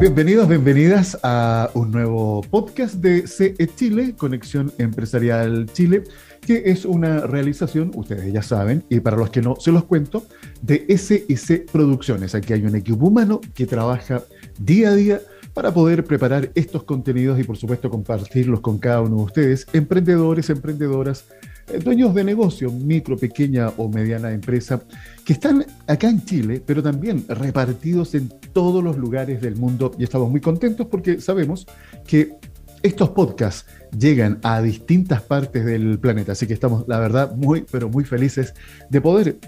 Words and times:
Bienvenidos, 0.00 0.48
bienvenidas 0.48 1.18
a 1.24 1.70
un 1.74 1.90
nuevo 1.90 2.42
podcast 2.42 2.94
de 2.96 3.26
CE 3.26 3.66
Chile, 3.74 4.14
Conexión 4.16 4.72
Empresarial 4.78 5.66
Chile, 5.72 6.04
que 6.40 6.62
es 6.66 6.84
una 6.84 7.22
realización, 7.26 7.90
ustedes 7.96 8.32
ya 8.32 8.42
saben, 8.42 8.84
y 8.88 9.00
para 9.00 9.16
los 9.16 9.30
que 9.30 9.42
no 9.42 9.56
se 9.56 9.72
los 9.72 9.82
cuento, 9.82 10.24
de 10.62 10.86
SIC 10.96 11.68
Producciones. 11.72 12.36
Aquí 12.36 12.52
hay 12.52 12.64
un 12.64 12.76
equipo 12.76 13.06
humano 13.06 13.40
que 13.54 13.66
trabaja 13.66 14.22
día 14.60 14.90
a 14.90 14.94
día 14.94 15.20
para 15.52 15.74
poder 15.74 16.04
preparar 16.04 16.52
estos 16.54 16.84
contenidos 16.84 17.40
y 17.40 17.42
por 17.42 17.56
supuesto 17.56 17.90
compartirlos 17.90 18.60
con 18.60 18.78
cada 18.78 19.00
uno 19.00 19.16
de 19.16 19.22
ustedes, 19.22 19.66
emprendedores, 19.72 20.48
emprendedoras, 20.48 21.24
dueños 21.82 22.14
de 22.14 22.24
negocio, 22.24 22.70
micro, 22.70 23.16
pequeña 23.16 23.68
o 23.76 23.88
mediana 23.88 24.32
empresa, 24.32 24.80
que 25.24 25.32
están 25.34 25.64
acá 25.86 26.08
en 26.08 26.24
Chile, 26.24 26.62
pero 26.64 26.82
también 26.82 27.24
repartidos 27.28 28.14
en 28.14 28.28
todos 28.52 28.82
los 28.82 28.96
lugares 28.96 29.40
del 29.40 29.56
mundo 29.56 29.92
y 29.98 30.04
estamos 30.04 30.30
muy 30.30 30.40
contentos 30.40 30.86
porque 30.86 31.20
sabemos 31.20 31.66
que 32.06 32.36
estos 32.82 33.10
podcasts 33.10 33.66
llegan 33.98 34.38
a 34.42 34.62
distintas 34.62 35.22
partes 35.22 35.64
del 35.64 35.98
planeta, 35.98 36.32
así 36.32 36.46
que 36.46 36.54
estamos, 36.54 36.84
la 36.86 36.98
verdad, 36.98 37.34
muy, 37.34 37.64
pero 37.70 37.88
muy 37.88 38.04
felices 38.04 38.54
de 38.88 39.00
poder 39.00 39.38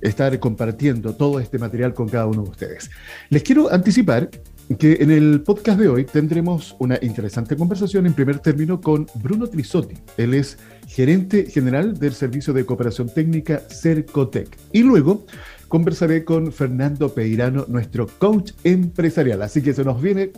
estar 0.00 0.38
compartiendo 0.38 1.14
todo 1.14 1.40
este 1.40 1.58
material 1.58 1.94
con 1.94 2.08
cada 2.08 2.26
uno 2.26 2.42
de 2.42 2.50
ustedes. 2.50 2.90
Les 3.30 3.42
quiero 3.42 3.72
anticipar 3.72 4.30
que 4.76 4.98
en 5.00 5.10
el 5.10 5.40
podcast 5.40 5.80
de 5.80 5.88
hoy 5.88 6.04
tendremos 6.04 6.76
una 6.78 6.98
interesante 7.00 7.56
conversación 7.56 8.06
en 8.06 8.12
primer 8.12 8.38
término 8.40 8.80
con 8.80 9.06
Bruno 9.14 9.46
Trisotti. 9.46 9.94
Él 10.16 10.34
es 10.34 10.58
gerente 10.86 11.46
general 11.46 11.98
del 11.98 12.12
Servicio 12.12 12.52
de 12.52 12.66
Cooperación 12.66 13.08
Técnica 13.08 13.60
Cercotec. 13.70 14.56
Y 14.72 14.82
luego 14.82 15.24
conversaré 15.68 16.24
con 16.24 16.52
Fernando 16.52 17.14
Peirano, 17.14 17.64
nuestro 17.68 18.06
coach 18.06 18.52
empresarial. 18.64 19.42
Así 19.42 19.62
que 19.62 19.72
se 19.72 19.84
nos 19.84 20.00
viene 20.02 20.32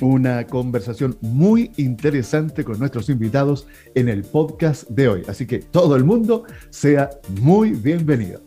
una 0.00 0.46
conversación 0.46 1.16
muy 1.20 1.70
interesante 1.76 2.64
con 2.64 2.78
nuestros 2.78 3.08
invitados 3.08 3.66
en 3.94 4.08
el 4.08 4.22
podcast 4.22 4.88
de 4.90 5.08
hoy. 5.08 5.22
Así 5.28 5.46
que 5.46 5.58
todo 5.58 5.96
el 5.96 6.04
mundo 6.04 6.44
sea 6.70 7.10
muy 7.40 7.70
bienvenido. 7.70 8.42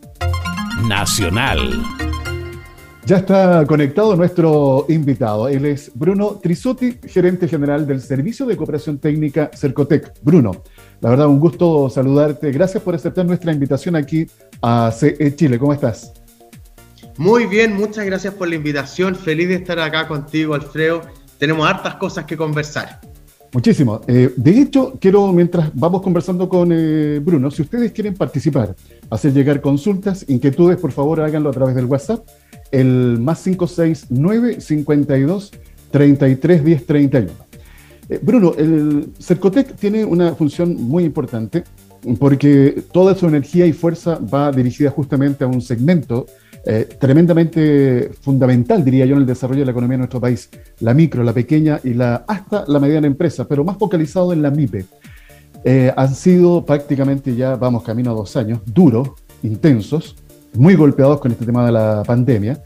Nacional. 0.88 2.05
Ya 3.06 3.18
está 3.18 3.64
conectado 3.68 4.16
nuestro 4.16 4.84
invitado. 4.88 5.46
Él 5.46 5.64
es 5.64 5.92
Bruno 5.94 6.40
Trisotti, 6.42 6.98
gerente 7.06 7.46
general 7.46 7.86
del 7.86 8.00
Servicio 8.00 8.44
de 8.46 8.56
Cooperación 8.56 8.98
Técnica 8.98 9.48
Cercotec. 9.54 10.12
Bruno, 10.22 10.64
la 11.00 11.10
verdad, 11.10 11.28
un 11.28 11.38
gusto 11.38 11.88
saludarte. 11.88 12.50
Gracias 12.50 12.82
por 12.82 12.96
aceptar 12.96 13.24
nuestra 13.24 13.52
invitación 13.52 13.94
aquí 13.94 14.26
a 14.60 14.90
CE 14.90 15.36
Chile. 15.36 15.56
¿Cómo 15.56 15.72
estás? 15.72 16.14
Muy 17.16 17.46
bien, 17.46 17.76
muchas 17.76 18.04
gracias 18.04 18.34
por 18.34 18.48
la 18.48 18.56
invitación. 18.56 19.14
Feliz 19.14 19.50
de 19.50 19.54
estar 19.54 19.78
acá 19.78 20.08
contigo, 20.08 20.54
Alfredo. 20.54 21.02
Tenemos 21.38 21.64
hartas 21.64 21.94
cosas 21.94 22.24
que 22.24 22.36
conversar. 22.36 23.00
Muchísimo. 23.52 24.00
Eh, 24.08 24.34
de 24.36 24.60
hecho, 24.60 24.98
quiero, 25.00 25.32
mientras 25.32 25.70
vamos 25.74 26.02
conversando 26.02 26.48
con 26.48 26.70
eh, 26.72 27.20
Bruno, 27.22 27.52
si 27.52 27.62
ustedes 27.62 27.92
quieren 27.92 28.14
participar, 28.14 28.74
hacer 29.08 29.32
llegar 29.32 29.60
consultas, 29.60 30.24
inquietudes, 30.28 30.76
por 30.76 30.90
favor, 30.90 31.20
háganlo 31.20 31.50
a 31.50 31.52
través 31.52 31.76
del 31.76 31.84
WhatsApp 31.84 32.26
el 32.80 33.18
más 33.20 33.42
569 33.42 34.60
52 34.60 35.52
33 35.90 36.64
10 36.64 36.86
31. 36.86 37.32
Bruno, 38.22 38.54
el 38.56 39.08
Cercotec 39.18 39.74
tiene 39.76 40.04
una 40.04 40.34
función 40.34 40.76
muy 40.76 41.04
importante 41.04 41.64
porque 42.18 42.84
toda 42.92 43.14
su 43.16 43.26
energía 43.26 43.66
y 43.66 43.72
fuerza 43.72 44.18
va 44.18 44.52
dirigida 44.52 44.90
justamente 44.90 45.44
a 45.44 45.48
un 45.48 45.60
segmento 45.60 46.26
eh, 46.68 46.88
tremendamente 46.98 48.10
fundamental, 48.20 48.84
diría 48.84 49.06
yo, 49.06 49.14
en 49.14 49.20
el 49.20 49.26
desarrollo 49.26 49.60
de 49.60 49.66
la 49.66 49.70
economía 49.70 49.94
de 49.94 49.98
nuestro 49.98 50.20
país, 50.20 50.50
la 50.80 50.94
micro, 50.94 51.22
la 51.22 51.32
pequeña 51.32 51.80
y 51.84 51.94
la 51.94 52.24
hasta 52.26 52.64
la 52.66 52.80
mediana 52.80 53.06
empresa, 53.06 53.46
pero 53.46 53.64
más 53.64 53.76
focalizado 53.76 54.32
en 54.32 54.42
la 54.42 54.50
MIPE. 54.50 54.84
Eh, 55.64 55.92
han 55.96 56.14
sido 56.14 56.64
prácticamente 56.64 57.34
ya, 57.34 57.56
vamos, 57.56 57.82
camino 57.82 58.10
a 58.10 58.14
dos 58.14 58.36
años, 58.36 58.60
duros, 58.66 59.10
intensos, 59.42 60.16
muy 60.56 60.74
golpeados 60.74 61.20
con 61.20 61.32
este 61.32 61.44
tema 61.44 61.66
de 61.66 61.72
la 61.72 62.02
pandemia. 62.06 62.62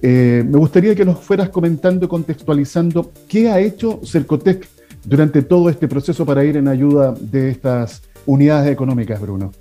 Eh, 0.00 0.42
me 0.46 0.58
gustaría 0.58 0.94
que 0.94 1.04
nos 1.04 1.20
fueras 1.20 1.48
comentando, 1.48 2.08
contextualizando, 2.08 3.12
qué 3.28 3.50
ha 3.50 3.60
hecho 3.60 4.00
Cercotec 4.04 4.68
durante 5.04 5.42
todo 5.42 5.68
este 5.68 5.86
proceso 5.88 6.26
para 6.26 6.44
ir 6.44 6.56
en 6.56 6.68
ayuda 6.68 7.14
de 7.18 7.50
estas 7.50 8.02
unidades 8.26 8.72
económicas, 8.72 9.20
Bruno. 9.20 9.52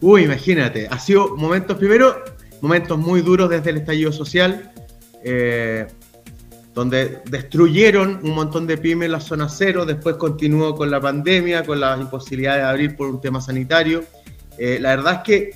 Uy, 0.00 0.24
imagínate, 0.24 0.88
ha 0.90 0.98
sido 0.98 1.36
momentos, 1.36 1.76
primero, 1.76 2.16
momentos 2.60 2.98
muy 2.98 3.20
duros 3.20 3.48
desde 3.48 3.70
el 3.70 3.76
estallido 3.78 4.10
social, 4.10 4.72
eh, 5.24 5.86
donde 6.74 7.18
destruyeron 7.30 8.20
un 8.22 8.34
montón 8.34 8.66
de 8.66 8.78
pymes 8.78 9.06
en 9.06 9.12
la 9.12 9.20
zona 9.20 9.48
cero, 9.48 9.84
después 9.84 10.16
continuó 10.16 10.74
con 10.74 10.90
la 10.90 11.00
pandemia, 11.00 11.64
con 11.64 11.80
la 11.80 11.96
imposibilidad 11.96 12.56
de 12.56 12.62
abrir 12.62 12.96
por 12.96 13.08
un 13.08 13.20
tema 13.20 13.40
sanitario. 13.40 14.04
Eh, 14.58 14.78
la 14.80 14.90
verdad 14.90 15.14
es 15.14 15.20
que 15.22 15.50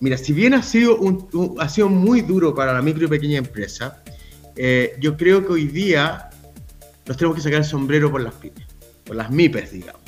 Mira, 0.00 0.16
si 0.16 0.32
bien 0.32 0.54
ha 0.54 0.62
sido, 0.62 0.96
un, 0.98 1.56
ha 1.58 1.68
sido 1.68 1.88
muy 1.88 2.20
duro 2.20 2.54
para 2.54 2.72
la 2.72 2.82
micro 2.82 3.04
y 3.04 3.08
pequeña 3.08 3.38
empresa, 3.38 4.02
eh, 4.56 4.96
yo 5.00 5.16
creo 5.16 5.44
que 5.46 5.52
hoy 5.52 5.66
día 5.66 6.30
nos 7.06 7.16
tenemos 7.16 7.36
que 7.36 7.42
sacar 7.42 7.60
el 7.60 7.64
sombrero 7.64 8.10
por 8.10 8.20
las 8.20 8.34
pymes, 8.34 8.66
por 9.04 9.16
las 9.16 9.30
MIPES, 9.30 9.72
digamos. 9.72 10.02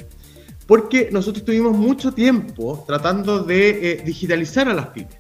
Porque 0.67 1.09
nosotros 1.11 1.45
tuvimos 1.45 1.77
mucho 1.77 2.13
tiempo 2.13 2.85
tratando 2.87 3.43
de 3.43 3.93
eh, 3.93 4.03
digitalizar 4.05 4.69
a 4.69 4.75
las 4.75 4.89
pymes, 4.89 5.17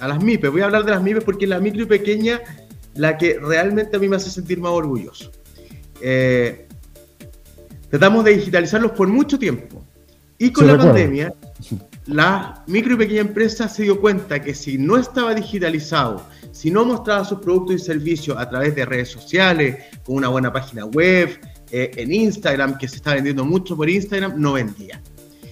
a 0.00 0.08
las 0.08 0.22
MIPES. 0.22 0.50
Voy 0.50 0.60
a 0.60 0.66
hablar 0.66 0.84
de 0.84 0.90
las 0.90 1.02
MIPES 1.02 1.24
porque 1.24 1.46
es 1.46 1.48
la 1.48 1.60
micro 1.60 1.82
y 1.82 1.86
pequeña 1.86 2.40
la 2.94 3.16
que 3.16 3.38
realmente 3.40 3.96
a 3.96 4.00
mí 4.00 4.08
me 4.08 4.16
hace 4.16 4.30
sentir 4.30 4.60
más 4.60 4.72
orgulloso. 4.72 5.30
Eh, 6.02 6.66
tratamos 7.88 8.24
de 8.24 8.36
digitalizarlos 8.36 8.92
por 8.92 9.08
mucho 9.08 9.38
tiempo. 9.38 9.82
Y 10.38 10.50
con 10.50 10.66
la 10.66 10.76
pandemia, 10.76 11.32
la 12.06 12.64
micro 12.66 12.94
y 12.94 12.96
pequeña 12.96 13.20
empresa 13.20 13.68
se 13.68 13.84
dio 13.84 14.00
cuenta 14.00 14.42
que 14.42 14.54
si 14.54 14.76
no 14.76 14.96
estaba 14.96 15.34
digitalizado, 15.34 16.26
si 16.50 16.70
no 16.70 16.84
mostraba 16.84 17.24
sus 17.24 17.38
productos 17.38 17.76
y 17.76 17.78
servicios 17.78 18.36
a 18.38 18.48
través 18.48 18.74
de 18.74 18.84
redes 18.84 19.10
sociales, 19.10 19.76
con 20.04 20.16
una 20.16 20.28
buena 20.28 20.52
página 20.52 20.84
web, 20.84 21.38
eh, 21.70 21.90
en 21.96 22.12
Instagram, 22.12 22.76
que 22.76 22.88
se 22.88 22.96
está 22.96 23.14
vendiendo 23.14 23.44
mucho 23.44 23.76
por 23.76 23.88
Instagram, 23.88 24.34
no 24.36 24.54
vendía. 24.54 25.00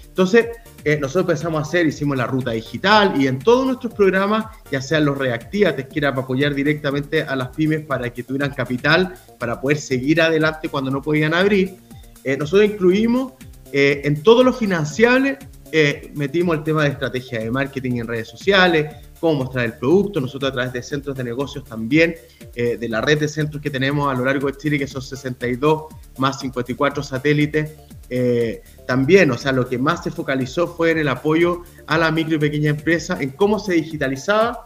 Entonces, 0.09 0.49
eh, 0.85 0.99
nosotros 1.01 1.31
empezamos 1.31 1.61
a 1.61 1.63
hacer, 1.63 1.87
hicimos 1.87 2.17
la 2.17 2.27
ruta 2.27 2.51
digital 2.51 3.21
y 3.21 3.29
en 3.29 3.39
todos 3.39 3.65
nuestros 3.65 3.95
programas, 3.95 4.47
ya 4.73 4.83
sean 4.83 5.05
los 5.05 5.17
reactivates, 5.17 5.87
que 5.87 5.99
era 6.01 6.11
para 6.11 6.25
apoyar 6.25 6.55
directamente 6.55 7.23
a 7.23 7.37
las 7.37 7.49
pymes 7.49 7.87
para 7.87 8.13
que 8.13 8.25
tuvieran 8.25 8.51
capital, 8.51 9.15
para 9.39 9.61
poder 9.61 9.79
seguir 9.79 10.21
adelante 10.21 10.69
cuando 10.69 10.91
no 10.91 11.01
podían 11.01 11.33
abrir, 11.33 11.77
eh, 12.25 12.37
nosotros 12.37 12.69
incluimos 12.69 13.35
en 13.73 14.21
todo 14.25 14.43
lo 14.43 14.53
financiable 14.53 15.39
eh, 15.73 16.11
metimos 16.15 16.57
el 16.57 16.63
tema 16.65 16.85
de 16.85 16.91
estrategia 16.91 17.41
de 17.41 17.51
marketing 17.51 17.97
en 17.97 18.07
redes 18.07 18.29
sociales, 18.29 18.95
cómo 19.21 19.45
mostrar 19.45 19.67
el 19.67 19.75
producto, 19.75 20.21
nosotros 20.21 20.51
a 20.51 20.55
través 20.55 20.73
de 20.73 20.83
centros 20.83 21.17
de 21.17 21.25
negocios 21.25 21.65
también, 21.65 22.15
eh, 22.55 22.77
de 22.77 22.89
la 22.89 23.01
red 23.01 23.19
de 23.19 23.29
centros 23.29 23.63
que 23.63 23.71
tenemos 23.71 24.13
a 24.13 24.17
lo 24.17 24.25
largo 24.25 24.47
de 24.47 24.57
Chile, 24.57 24.79
que 24.79 24.87
son 24.87 25.03
62 25.03 25.85
más 26.19 26.41
54 26.41 27.03
satélites, 27.03 27.73
eh, 28.09 28.63
también, 28.87 29.31
o 29.31 29.39
sea, 29.39 29.53
lo 29.53 29.69
que 29.69 29.79
más 29.79 30.03
se 30.03 30.11
focalizó 30.11 30.67
fue 30.67 30.91
en 30.91 30.99
el 30.99 31.09
apoyo 31.09 31.63
a 31.87 31.99
la 31.99 32.11
micro 32.11 32.37
y 32.37 32.39
pequeña 32.39 32.71
empresa, 32.71 33.19
en 33.21 33.31
cómo 33.31 33.59
se 33.59 33.75
digitalizaba 33.75 34.65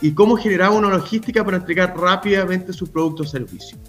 y 0.00 0.12
cómo 0.12 0.36
generaba 0.36 0.74
una 0.74 0.90
logística 0.90 1.44
para 1.44 1.56
entregar 1.56 1.96
rápidamente 1.96 2.72
sus 2.72 2.90
productos 2.90 3.28
o 3.28 3.30
servicios. 3.30 3.80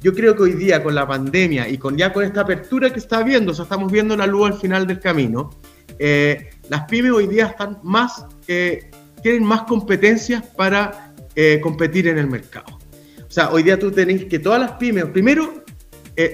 Yo 0.00 0.14
creo 0.14 0.34
que 0.34 0.42
hoy 0.44 0.52
día 0.52 0.82
con 0.82 0.94
la 0.94 1.06
pandemia 1.06 1.68
y 1.68 1.76
con 1.76 1.96
ya 1.96 2.12
con 2.12 2.24
esta 2.24 2.42
apertura 2.42 2.90
que 2.90 3.00
está 3.00 3.22
viendo, 3.22 3.52
o 3.52 3.54
sea, 3.54 3.64
estamos 3.64 3.90
viendo 3.90 4.16
la 4.16 4.26
luz 4.26 4.52
al 4.52 4.54
final 4.54 4.86
del 4.86 5.00
camino, 5.00 5.50
eh, 5.98 6.50
las 6.68 6.84
pymes 6.84 7.12
hoy 7.12 7.26
día 7.26 7.46
están 7.46 7.78
más, 7.82 8.24
eh, 8.46 8.90
tienen 9.22 9.44
más 9.44 9.62
competencias 9.62 10.44
para 10.56 11.14
eh, 11.34 11.60
competir 11.62 12.08
en 12.08 12.18
el 12.18 12.28
mercado. 12.28 12.78
O 13.26 13.30
sea, 13.30 13.50
hoy 13.50 13.62
día 13.62 13.78
tú 13.78 13.90
tenés 13.90 14.24
que 14.24 14.38
todas 14.38 14.60
las 14.60 14.72
pymes, 14.72 15.06
primero, 15.06 15.64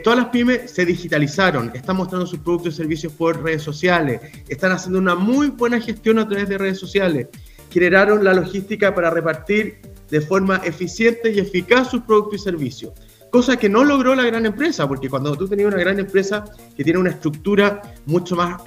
todas 0.03 0.19
las 0.19 0.29
pymes 0.29 0.71
se 0.71 0.87
digitalizaron, 0.87 1.71
están 1.75 1.97
mostrando 1.97 2.27
sus 2.27 2.39
productos 2.39 2.75
y 2.75 2.77
servicios 2.79 3.13
por 3.13 3.43
redes 3.43 3.63
sociales, 3.63 4.21
están 4.49 4.73
haciendo 4.73 4.99
una 4.99 5.15
muy 5.15 5.49
buena 5.49 5.79
gestión 5.79 6.19
a 6.19 6.27
través 6.27 6.49
de 6.49 6.57
redes 6.57 6.79
sociales, 6.79 7.27
generaron 7.71 8.25
la 8.25 8.33
logística 8.33 8.95
para 8.95 9.11
repartir 9.11 9.81
de 10.09 10.21
forma 10.23 10.63
eficiente 10.65 11.33
y 11.33 11.41
eficaz 11.41 11.91
sus 11.91 12.03
productos 12.03 12.41
y 12.41 12.45
servicios 12.45 12.93
cosa 13.35 13.57
que 13.57 13.69
no 13.69 13.83
logró 13.83 14.15
la 14.15 14.23
gran 14.23 14.47
empresa, 14.47 14.87
porque 14.87 15.11
cuando 15.11 15.35
tú 15.35 15.49
tenías 15.49 15.67
una 15.67 15.79
gran 15.79 15.99
empresa 15.99 16.45
que 16.77 16.85
tiene 16.85 17.01
una 17.01 17.11
estructura 17.11 17.83
mucho 18.07 18.37
más 18.37 18.63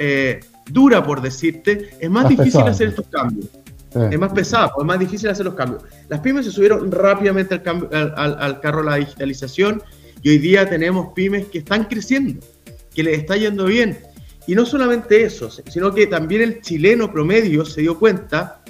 dura, 0.69 1.03
por 1.03 1.21
decirte, 1.21 1.89
es 1.99 2.09
más, 2.09 2.27
difícil 2.29 2.61
hacer 2.61 2.89
estos 2.89 3.07
cambios. 3.07 3.47
Es 4.11 4.19
más 4.19 4.31
pesado, 4.31 4.73
es 4.79 4.85
más 4.85 4.99
difícil 4.99 5.29
hacer 5.29 5.45
los 5.45 5.55
cambios. 5.55 5.83
Las 6.09 6.19
pymes 6.19 6.45
se 6.45 6.51
subieron 6.51 6.91
rápidamente 6.91 7.55
al, 7.55 7.63
cambio, 7.63 7.89
al, 7.91 8.59
carro 8.59 8.83
de 8.83 8.89
la 8.89 8.95
digitalización 8.97 9.81
y 10.21 10.29
hoy 10.29 10.37
día 10.37 10.69
tenemos 10.69 11.13
pymes 11.13 11.47
que 11.47 11.59
están 11.59 11.85
creciendo, 11.85 12.45
que 12.93 13.03
les 13.03 13.19
está 13.19 13.37
yendo 13.37 13.65
bien. 13.65 13.97
Y 14.45 14.55
no 14.55 14.65
solamente 14.65 15.23
eso, 15.23 15.49
sino 15.49 15.93
que 15.93 16.07
también 16.07 16.41
el 16.41 16.61
chileno 16.61 17.11
promedio 17.11 17.65
se 17.65 17.81
dio 17.81 17.97
cuenta 17.97 18.61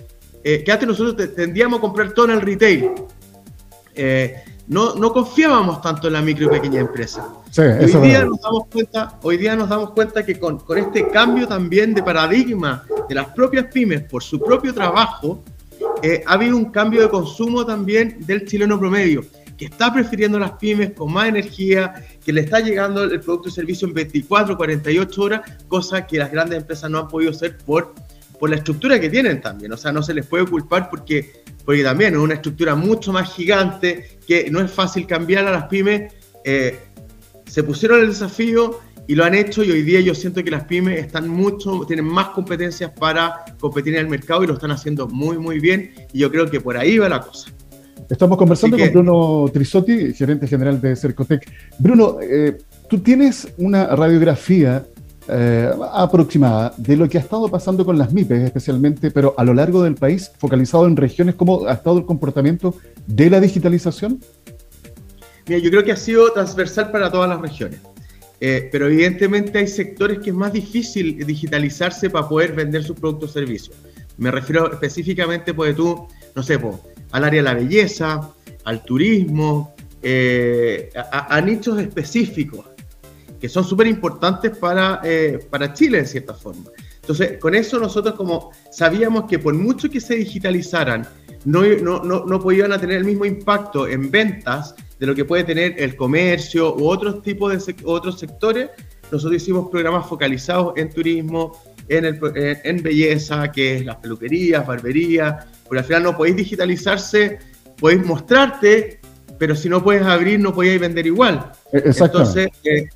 eh, 0.44 0.64
que 0.64 0.72
antes 0.72 0.88
nosotros 0.88 1.36
tendíamos 1.36 1.80
a 1.80 1.82
comprar 1.82 2.12
todo 2.12 2.26
en 2.26 2.32
el 2.32 2.42
retail. 2.42 2.92
Eh, 3.96 4.44
no, 4.68 4.96
no 4.96 5.12
confiábamos 5.12 5.82
tanto 5.82 6.08
en 6.08 6.14
la 6.14 6.22
micro 6.22 6.48
y 6.48 6.50
pequeña 6.50 6.80
empresa. 6.80 7.28
Hoy, 7.58 8.08
día 8.08 8.26
nos 8.26 8.42
damos 8.42 8.68
cuenta, 8.72 9.20
hoy 9.22 9.38
día 9.38 9.56
nos 9.56 9.70
damos 9.70 9.92
cuenta 9.92 10.26
que 10.26 10.40
con, 10.40 10.60
con, 10.60 10.78
este 10.78 11.08
cambio 11.10 11.48
también 11.48 11.94
de 11.94 12.04
paradigma 12.04 12.84
de 13.08 13.16
las 13.16 13.28
propias 13.28 13.66
pymes 13.72 14.04
por 14.04 14.24
su 14.24 14.40
propio 14.40 14.74
trabajo, 14.74 15.44
eh, 16.02 16.24
ha 16.26 16.34
habido 16.34 16.58
un 16.58 16.66
cambio 16.66 17.02
de 17.02 17.10
consumo 17.10 17.66
también 17.66 18.18
del 18.20 18.46
chileno 18.46 18.80
promedio, 18.80 19.24
que 19.58 19.66
está 19.66 19.92
prefiriendo 19.92 20.38
las 20.38 20.52
pymes 20.52 20.92
con 20.92 21.12
más 21.12 21.28
energía, 21.28 21.94
que 22.24 22.32
le 22.32 22.42
está 22.42 22.60
llegando 22.60 23.04
el 23.04 23.20
producto 23.20 23.50
y 23.50 23.52
servicio 23.52 23.88
en 23.88 23.94
24, 23.94 24.56
48 24.56 25.22
horas, 25.22 25.42
cosa 25.68 26.06
que 26.06 26.18
las 26.18 26.32
grandes 26.32 26.60
empresas 26.60 26.90
no 26.90 27.00
han 27.00 27.08
podido 27.08 27.32
hacer 27.32 27.58
por, 27.58 27.96
por 28.40 28.50
la 28.50 28.58
estructura 28.58 29.00
que 29.00 29.10
tienen 29.10 29.42
también. 29.42 29.72
O 29.72 29.78
sea, 29.78 29.92
no 29.92 30.04
se 30.04 30.14
les 30.14 30.26
puede 30.26 30.46
culpar 30.46 30.90
porque, 30.90 31.44
porque 31.66 31.84
también 31.84 32.14
es 32.14 32.20
una 32.20 32.36
estructura 32.36 32.76
mucho 32.76 33.12
más 33.12 33.34
gigante, 33.34 34.20
que 34.28 34.52
no 34.52 34.62
es 34.62 34.72
fácil 34.72 35.08
cambiar 35.08 35.48
a 35.48 35.52
las 35.52 35.64
pymes. 35.66 36.14
Eh, 36.44 36.80
se 37.48 37.64
pusieron 37.64 38.02
el 38.02 38.08
desafío 38.08 38.80
y 39.08 39.16
lo 39.16 39.24
han 39.24 39.34
hecho 39.34 39.64
y 39.64 39.72
hoy 39.72 39.82
día 39.82 40.02
yo 40.02 40.14
siento 40.14 40.44
que 40.44 40.52
las 40.52 40.66
pymes 40.66 41.00
están 41.00 41.30
mucho, 41.30 41.82
tienen 41.88 42.06
más 42.06 42.30
competencias 42.30 42.92
para 42.92 43.46
competir 43.60 43.96
en 43.96 44.02
el 44.02 44.10
mercado 44.10 44.44
y 44.44 44.48
lo 44.48 44.54
están 44.54 44.72
haciendo 44.72 45.08
muy, 45.08 45.38
muy 45.38 45.60
bien 45.60 45.92
y 46.12 46.20
yo 46.20 46.30
creo 46.30 46.50
que 46.50 46.60
por 46.60 46.78
ahí 46.78 46.98
va 46.98 47.10
la 47.10 47.22
cosa. 47.22 47.50
Estamos 48.10 48.38
conversando 48.38 48.78
con 48.78 48.92
Bruno 48.92 49.50
Trisotti, 49.52 50.14
gerente 50.14 50.48
general 50.48 50.80
de 50.80 50.96
Cercotec. 50.96 51.50
Bruno, 51.78 52.18
eh, 52.22 52.58
tú 52.90 53.00
tienes 53.00 53.48
una 53.58 53.88
radiografía 53.88 54.86
eh, 55.30 55.70
aproximada 55.92 56.74
de 56.78 56.96
lo 56.96 57.10
que 57.10 57.18
ha 57.18 57.22
estado 57.22 57.50
pasando 57.50 57.86
con 57.86 57.98
las 57.98 58.14
MIPES 58.14 58.44
especialmente, 58.44 59.12
pero 59.12 59.36
a 59.38 59.44
lo 59.44 59.54
largo 59.54 59.84
del 59.84 59.96
país, 59.96 60.32
focalizado 60.38 60.88
en 60.88 60.96
regiones, 60.96 61.36
¿cómo 61.36 61.68
ha 61.68 61.74
estado 61.74 61.98
el 61.98 62.06
comportamiento 62.06 62.76
de 63.08 63.30
la 63.30 63.42
digitalización? 63.42 64.20
Mira, 65.48 65.60
yo 65.62 65.70
creo 65.70 65.84
que 65.84 65.92
ha 65.92 65.98
sido 65.98 66.32
transversal 66.32 66.92
para 66.92 67.12
todas 67.12 67.30
las 67.30 67.40
regiones. 67.40 67.80
Eh, 68.40 68.70
pero 68.72 68.88
evidentemente 68.88 69.58
hay 69.58 69.68
sectores 69.68 70.20
que 70.20 70.30
es 70.30 70.36
más 70.36 70.54
difícil 70.54 71.26
digitalizarse 71.26 72.10
para 72.10 72.28
poder 72.28 72.54
vender 72.54 72.84
sus 72.84 73.00
productos 73.00 73.32
o 73.32 73.34
servicios. 73.34 73.76
Me 74.18 74.30
refiero 74.30 74.72
específicamente, 74.72 75.54
pues 75.54 75.76
tú, 75.76 76.08
no 76.36 76.44
sé, 76.44 76.60
pues, 76.60 76.76
al 77.12 77.24
área 77.24 77.40
de 77.42 77.44
la 77.44 77.54
belleza, 77.56 78.30
al 78.64 78.84
turismo, 78.84 79.76
eh, 80.02 80.92
a, 81.12 81.42
nichos 81.42 81.80
específicos 81.80 82.66
que 83.40 83.50
son 83.50 83.64
súper 83.64 83.88
importantes 83.88 84.56
para, 84.58 85.02
eh, 85.04 85.40
para 85.50 85.74
Chile, 85.74 86.00
en 86.00 86.08
cierta 86.08 86.34
forma. 86.34 86.66
Entonces, 87.02 87.38
con 87.40 87.56
eso 87.56 87.80
nosotros 87.80 88.16
como 88.16 88.52
sabíamos 88.72 89.26
que 89.26 89.40
por 89.40 89.54
mucho 89.54 89.90
que 89.90 90.02
se 90.02 90.16
digitalizaran, 90.16 91.08
no, 91.46 91.64
no, 91.64 92.04
no, 92.04 92.26
no 92.26 92.40
podían 92.40 92.78
tener 92.80 92.98
el 92.98 93.06
mismo 93.06 93.26
impacto 93.26 93.88
en 93.88 94.12
ventas 94.12 94.76
de 95.00 95.06
lo 95.06 95.16
que 95.16 95.26
puede 95.26 95.44
tener 95.44 95.76
el 95.78 95.96
comercio 95.96 96.76
u 96.76 96.88
otros 96.88 97.22
tipos 97.22 97.66
de 97.66 97.76
otros 97.84 98.20
sectores, 98.20 98.70
nosotros 99.12 99.42
hicimos 99.42 99.70
programas 99.70 100.08
focalizados 100.08 100.74
en 100.76 100.90
turismo, 100.90 101.62
en, 101.88 102.06
el, 102.06 102.20
en, 102.36 102.84
belleza, 102.84 103.52
que 103.52 103.78
es 103.78 103.86
las 103.86 103.98
peluquerías, 103.98 104.66
barberías, 104.66 105.46
porque 105.64 105.80
al 105.80 105.86
final 105.86 106.04
no 106.04 106.18
podéis 106.18 106.36
digitalizarse, 106.36 107.40
podéis 107.80 108.06
mostrarte, 108.06 109.00
pero 109.38 109.56
si 109.56 109.70
no 109.70 109.84
puedes 109.84 110.04
abrir, 110.04 110.40
no 110.40 110.54
podéis 110.54 110.82
vender 110.82 111.06
igual. 111.06 111.52
E-, 111.72 111.84
entonces, 111.86 112.50
eh, 112.64 112.90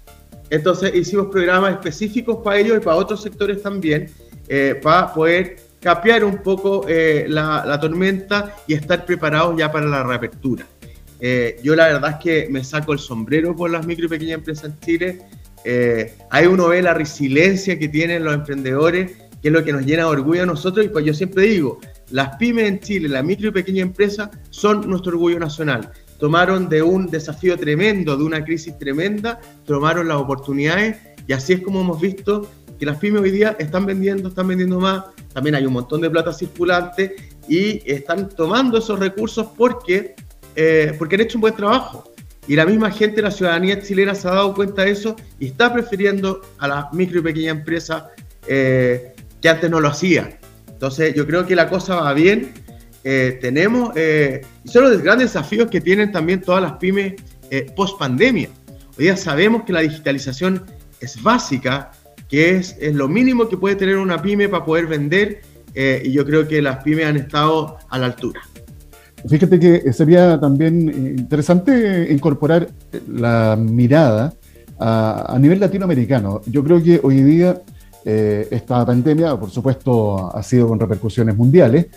entonces 0.50 0.94
hicimos 0.94 1.28
programas 1.28 1.74
específicos 1.74 2.40
para 2.44 2.58
ellos 2.58 2.78
y 2.78 2.80
para 2.82 2.98
otros 2.98 3.22
sectores 3.22 3.62
también, 3.62 4.10
eh, 4.50 4.78
para 4.82 5.14
poder 5.14 5.56
capear 5.80 6.26
un 6.26 6.40
poco 6.40 6.86
eh, 6.88 7.26
la, 7.28 7.64
la 7.66 7.80
tormenta 7.80 8.56
y 8.68 8.74
estar 8.74 9.06
preparados 9.06 9.58
ya 9.58 9.72
para 9.72 9.86
la 9.86 10.04
reapertura. 10.04 10.66
Eh, 11.24 11.60
yo 11.64 11.76
la 11.76 11.88
verdad 11.88 12.12
es 12.12 12.18
que 12.18 12.50
me 12.50 12.64
saco 12.64 12.94
el 12.94 13.00
sombrero 13.00 13.56
por 13.56 13.70
las 13.70 13.86
micro 13.86 14.08
y 14.08 14.10
pequeñas 14.10 14.40
empresas 14.40 14.66
en 14.66 14.80
Chile. 14.80 15.22
Eh, 15.64 16.16
ahí 16.32 16.48
uno 16.48 16.68
ve 16.68 16.82
la 16.82 16.96
resiliencia 16.96 17.78
que 17.78 17.88
tienen 17.88 18.24
los 18.24 18.34
emprendedores, 18.34 19.12
que 19.42 19.50
es 19.50 19.52
lo 19.52 19.64
que 19.64 19.72
nos 19.72 19.86
llena 19.86 20.04
de 20.04 20.10
orgullo 20.10 20.44
a 20.44 20.48
nosotros. 20.48 20.86
Y 20.86 20.90
pues 20.90 21.06
yo 21.06 21.14
siempre 21.14 21.44
digo, 21.44 21.80
las 22.10 22.36
pymes 22.38 22.68
en 22.68 22.80
Chile, 22.80 23.08
la 23.08 23.22
micro 23.22 23.50
y 23.50 23.52
pequeña 23.52 23.84
empresa, 23.84 24.32
son 24.50 24.90
nuestro 24.90 25.12
orgullo 25.12 25.40
nacional. 25.40 25.92
Tomaron 26.20 26.68
de 26.70 26.82
un 26.82 27.08
desafío 27.08 27.56
tremendo, 27.58 28.18
de 28.18 28.24
una 28.24 28.44
crisis 28.44 28.78
tremenda, 28.78 29.40
tomaron 29.66 30.08
las 30.08 30.18
oportunidades 30.18 30.98
y 31.28 31.34
así 31.34 31.54
es 31.54 31.62
como 31.62 31.82
hemos 31.82 32.02
visto 32.02 32.50
que 32.80 32.86
las 32.86 32.98
pymes 32.98 33.22
hoy 33.22 33.32
día 33.32 33.56
están 33.60 33.86
vendiendo, 33.86 34.30
están 34.30 34.48
vendiendo 34.48 34.80
más, 34.80 35.06
también 35.34 35.56
hay 35.56 35.66
un 35.66 35.74
montón 35.74 36.02
de 36.02 36.10
plata 36.10 36.34
circulante 36.34 37.16
y 37.48 37.82
están 37.92 38.30
tomando 38.30 38.80
esos 38.80 39.00
recursos 39.00 39.48
porque 39.56 40.16
eh, 40.56 40.94
porque 40.98 41.16
han 41.16 41.22
hecho 41.22 41.38
un 41.38 41.42
buen 41.42 41.56
trabajo. 41.56 42.12
Y 42.48 42.56
la 42.56 42.66
misma 42.66 42.92
gente, 42.92 43.22
la 43.22 43.32
ciudadanía 43.32 43.82
chilena 43.82 44.16
se 44.16 44.28
ha 44.28 44.32
dado 44.32 44.54
cuenta 44.54 44.84
de 44.84 44.92
eso 44.92 45.16
y 45.40 45.48
está 45.48 45.72
prefiriendo 45.72 46.42
a 46.58 46.68
la 46.68 46.90
micro 46.92 47.20
y 47.20 47.24
pequeña 47.24 47.52
empresa 47.52 48.10
eh, 48.48 49.14
que 49.42 49.50
antes 49.50 49.70
no 49.70 49.80
lo 49.80 49.88
hacía. 49.88 50.40
Entonces 50.68 51.14
yo 51.14 51.28
creo 51.28 51.46
que 51.46 51.56
la 51.56 51.70
cosa 51.70 51.98
va 51.98 52.14
bien. 52.14 52.54
Eh, 53.04 53.40
tenemos, 53.42 53.96
y 53.96 54.70
son 54.70 54.84
los 54.84 55.02
grandes 55.02 55.34
desafíos 55.34 55.70
que 55.70 55.82
tienen 55.82 56.12
también 56.12 56.42
todas 56.42 56.62
las 56.62 56.74
pymes 56.74 57.14
post 57.76 57.98
pandemia. 57.98 58.50
Hoy 58.98 59.06
día 59.06 59.18
sabemos 59.18 59.64
que 59.64 59.74
la 59.74 59.82
digitalización 59.82 60.66
es 61.00 61.22
básica, 61.22 61.92
que 62.30 62.58
es, 62.58 62.76
es, 62.80 62.94
lo 62.94 63.08
mínimo 63.08 63.50
que 63.50 63.58
puede 63.58 63.76
tener 63.76 63.98
una 63.98 64.22
pyme 64.22 64.50
para 64.50 64.66
poder 64.66 64.88
vender, 64.88 65.42
y 65.76 66.12
yo 66.12 66.26
creo 66.26 66.48
que 66.48 66.62
las 66.62 66.84
pymes 66.84 67.06
han 67.06 67.18
estado 67.18 67.78
a 67.90 67.98
la 67.98 68.08
altura. 68.08 68.42
Fíjate 69.28 69.60
que 69.60 69.94
sería 69.94 70.40
también 70.40 71.16
interesante 71.18 72.08
incorporar 72.12 72.68
la 73.08 73.58
mirada 73.60 74.34
a, 74.80 75.38
nivel 75.40 75.60
latinoamericano. 75.60 76.42
Yo 76.48 76.64
creo 76.64 76.82
que 76.82 77.00
hoy 77.04 77.22
día 77.22 77.62
eh, 78.04 78.48
esta 78.50 78.86
pandemia, 78.86 79.40
por 79.40 79.50
supuesto, 79.52 80.36
ha 80.36 80.42
sido 80.42 80.68
con 80.68 80.80
repercusiones 80.80 81.36
mundiales 81.38 81.88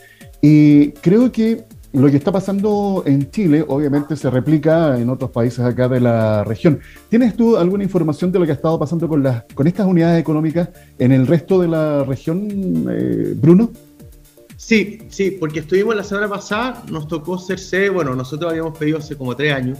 y 0.41 0.93
creo 0.93 1.33
que 1.33 1.65
lo 1.95 2.11
que 2.11 2.17
está 2.17 2.33
pasando 2.33 3.05
en 3.07 3.31
Chile 3.31 3.65
obviamente 3.67 4.17
se 4.17 4.29
replica 4.29 4.99
en 4.99 5.09
otros 5.09 5.31
países 5.31 5.61
acá 5.61 5.89
de 5.89 6.01
la 6.01 6.43
región. 6.45 6.81
¿Tienes 7.09 7.37
tú 7.37 7.57
alguna 7.57 7.85
información 7.85 8.33
de 8.33 8.41
lo 8.41 8.45
que 8.45 8.51
ha 8.51 8.57
estado 8.57 8.79
pasando 8.79 9.09
con, 9.09 9.23
las, 9.23 9.45
con 9.55 9.67
estas 9.67 9.87
unidades 9.87 10.21
económicas 10.21 10.69
en 10.99 11.13
el 11.13 11.27
resto 11.27 11.61
de 11.61 11.69
la 11.69 12.03
región, 12.03 12.87
eh, 12.91 13.35
Bruno? 13.37 13.71
Sí, 14.57 14.99
sí, 15.11 15.33
porque 15.33 15.61
estuvimos 15.61 15.97
la 15.97 16.05
semana 16.05 16.29
pasada, 16.29 16.83
nos 16.91 17.09
tocó 17.09 17.39
ser 17.39 17.59
sede, 17.59 17.91
bueno, 17.91 18.15
nosotros 18.15 18.51
habíamos 18.51 18.79
pedido 18.79 18.99
hace 18.99 19.17
como 19.17 19.35
tres 19.35 19.53
años, 19.53 19.79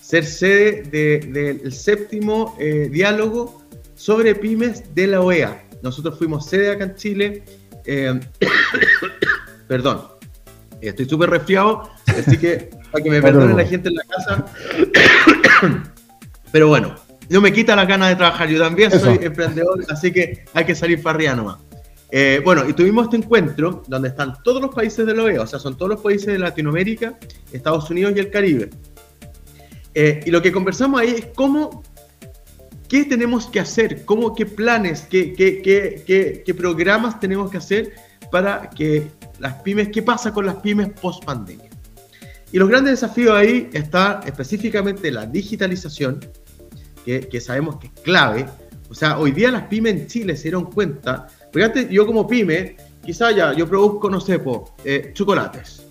ser 0.00 0.24
sede 0.24 0.82
del 0.82 1.72
séptimo 1.72 2.56
eh, 2.58 2.88
diálogo 2.90 3.62
sobre 3.94 4.34
pymes 4.34 4.94
de 4.94 5.06
la 5.06 5.20
OEA. 5.20 5.64
Nosotros 5.82 6.18
fuimos 6.18 6.46
sede 6.46 6.70
acá 6.70 6.84
en 6.84 6.94
Chile. 6.96 7.42
Eh, 7.84 8.18
perdón, 9.68 10.02
estoy 10.80 11.08
súper 11.08 11.30
resfriado, 11.30 11.90
así 12.06 12.36
que 12.36 12.70
para 12.90 13.02
que 13.02 13.10
me 13.10 13.22
perdone 13.22 13.54
la 13.54 13.64
gente 13.64 13.88
en 13.88 13.94
la 13.94 14.04
casa. 14.04 14.44
Pero 16.52 16.68
bueno, 16.68 16.94
no 17.28 17.40
me 17.40 17.52
quita 17.52 17.74
la 17.74 17.84
gana 17.84 18.08
de 18.08 18.16
trabajar, 18.16 18.48
yo 18.48 18.58
también 18.58 18.90
soy 18.90 19.18
emprendedor, 19.22 19.84
así 19.88 20.12
que 20.12 20.44
hay 20.54 20.64
que 20.64 20.74
salir 20.74 21.02
para 21.02 21.16
arriba 21.16 21.34
nomás. 21.34 21.65
Eh, 22.10 22.40
bueno, 22.44 22.68
y 22.68 22.72
tuvimos 22.72 23.06
este 23.06 23.16
encuentro 23.16 23.82
donde 23.88 24.08
están 24.08 24.34
todos 24.44 24.62
los 24.62 24.74
países 24.74 25.04
de 25.06 25.14
la 25.14 25.24
OEA, 25.24 25.42
o 25.42 25.46
sea, 25.46 25.58
son 25.58 25.76
todos 25.76 25.90
los 25.90 26.00
países 26.00 26.28
de 26.28 26.38
Latinoamérica, 26.38 27.18
Estados 27.52 27.90
Unidos 27.90 28.12
y 28.16 28.20
el 28.20 28.30
Caribe. 28.30 28.70
Eh, 29.94 30.20
y 30.24 30.30
lo 30.30 30.40
que 30.40 30.52
conversamos 30.52 31.00
ahí 31.00 31.08
es 31.10 31.26
cómo, 31.34 31.82
qué 32.88 33.04
tenemos 33.04 33.46
que 33.46 33.58
hacer, 33.58 34.04
cómo, 34.04 34.34
qué 34.34 34.46
planes, 34.46 35.06
qué, 35.10 35.32
qué, 35.32 36.42
qué, 36.44 36.54
programas 36.54 37.18
tenemos 37.18 37.50
que 37.50 37.56
hacer 37.56 37.94
para 38.30 38.70
que 38.70 39.08
las 39.40 39.54
pymes, 39.62 39.88
qué 39.88 40.02
pasa 40.02 40.32
con 40.32 40.46
las 40.46 40.56
pymes 40.56 40.90
post 41.00 41.24
pandemia. 41.24 41.70
Y 42.52 42.58
los 42.58 42.68
grandes 42.68 43.00
desafíos 43.00 43.34
ahí 43.34 43.68
está 43.72 44.20
específicamente 44.24 45.10
la 45.10 45.26
digitalización, 45.26 46.20
que, 47.04 47.20
que 47.20 47.40
sabemos 47.40 47.78
que 47.78 47.88
es 47.88 47.92
clave. 48.02 48.46
O 48.88 48.94
sea, 48.94 49.18
hoy 49.18 49.32
día 49.32 49.50
las 49.50 49.64
pymes 49.64 49.94
en 49.94 50.06
Chile 50.06 50.36
se 50.36 50.44
dieron 50.44 50.66
cuenta 50.66 51.26
Fíjate, 51.52 51.88
yo 51.90 52.06
como 52.06 52.26
pyme, 52.26 52.76
quizá 53.04 53.30
ya, 53.30 53.52
yo 53.54 53.68
produzco, 53.68 54.10
no 54.10 54.20
sé, 54.20 54.40
eh, 54.84 55.10
chocolates. 55.14 55.86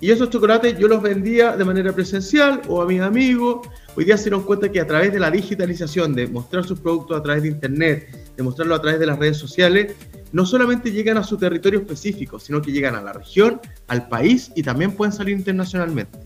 Y 0.00 0.10
esos 0.10 0.28
chocolates 0.28 0.78
yo 0.78 0.88
los 0.88 1.02
vendía 1.02 1.56
de 1.56 1.64
manera 1.64 1.92
presencial 1.92 2.60
o 2.68 2.82
a 2.82 2.86
mis 2.86 3.00
amigos. 3.00 3.66
Hoy 3.96 4.04
día 4.04 4.16
se 4.18 4.24
dieron 4.24 4.42
cuenta 4.42 4.70
que 4.70 4.80
a 4.80 4.86
través 4.86 5.12
de 5.12 5.18
la 5.18 5.30
digitalización, 5.30 6.14
de 6.14 6.26
mostrar 6.26 6.64
sus 6.64 6.80
productos 6.80 7.18
a 7.18 7.22
través 7.22 7.44
de 7.44 7.48
Internet, 7.48 8.34
de 8.36 8.42
mostrarlo 8.42 8.74
a 8.74 8.80
través 8.82 9.00
de 9.00 9.06
las 9.06 9.18
redes 9.18 9.38
sociales, 9.38 9.94
no 10.32 10.44
solamente 10.44 10.92
llegan 10.92 11.16
a 11.16 11.22
su 11.22 11.38
territorio 11.38 11.80
específico, 11.80 12.38
sino 12.38 12.60
que 12.60 12.72
llegan 12.72 12.94
a 12.94 13.00
la 13.00 13.14
región, 13.14 13.60
al 13.88 14.08
país 14.08 14.52
y 14.54 14.62
también 14.62 14.92
pueden 14.92 15.12
salir 15.12 15.34
internacionalmente. 15.34 16.18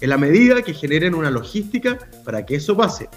En 0.00 0.08
la 0.08 0.16
medida 0.16 0.62
que 0.62 0.72
generen 0.72 1.14
una 1.14 1.30
logística 1.30 1.98
para 2.24 2.46
que 2.46 2.54
eso 2.54 2.74
pase. 2.74 3.10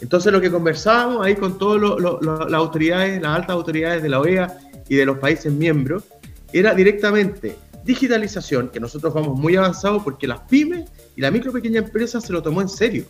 Entonces 0.00 0.32
lo 0.32 0.40
que 0.40 0.50
conversábamos 0.50 1.24
ahí 1.24 1.34
con 1.34 1.58
todas 1.58 2.00
las 2.22 2.52
autoridades, 2.52 3.20
las 3.20 3.36
altas 3.36 3.50
autoridades 3.50 4.02
de 4.02 4.08
la 4.08 4.20
OEA 4.20 4.58
y 4.88 4.96
de 4.96 5.06
los 5.06 5.18
países 5.18 5.52
miembros, 5.52 6.04
era 6.52 6.74
directamente 6.74 7.56
digitalización, 7.84 8.68
que 8.68 8.80
nosotros 8.80 9.14
vamos 9.14 9.38
muy 9.38 9.56
avanzados 9.56 10.02
porque 10.02 10.26
las 10.26 10.40
pymes 10.40 10.90
y 11.14 11.20
la 11.20 11.30
micro 11.30 11.52
pequeña 11.52 11.78
empresa 11.78 12.20
se 12.20 12.32
lo 12.32 12.42
tomó 12.42 12.60
en 12.60 12.68
serio. 12.68 13.04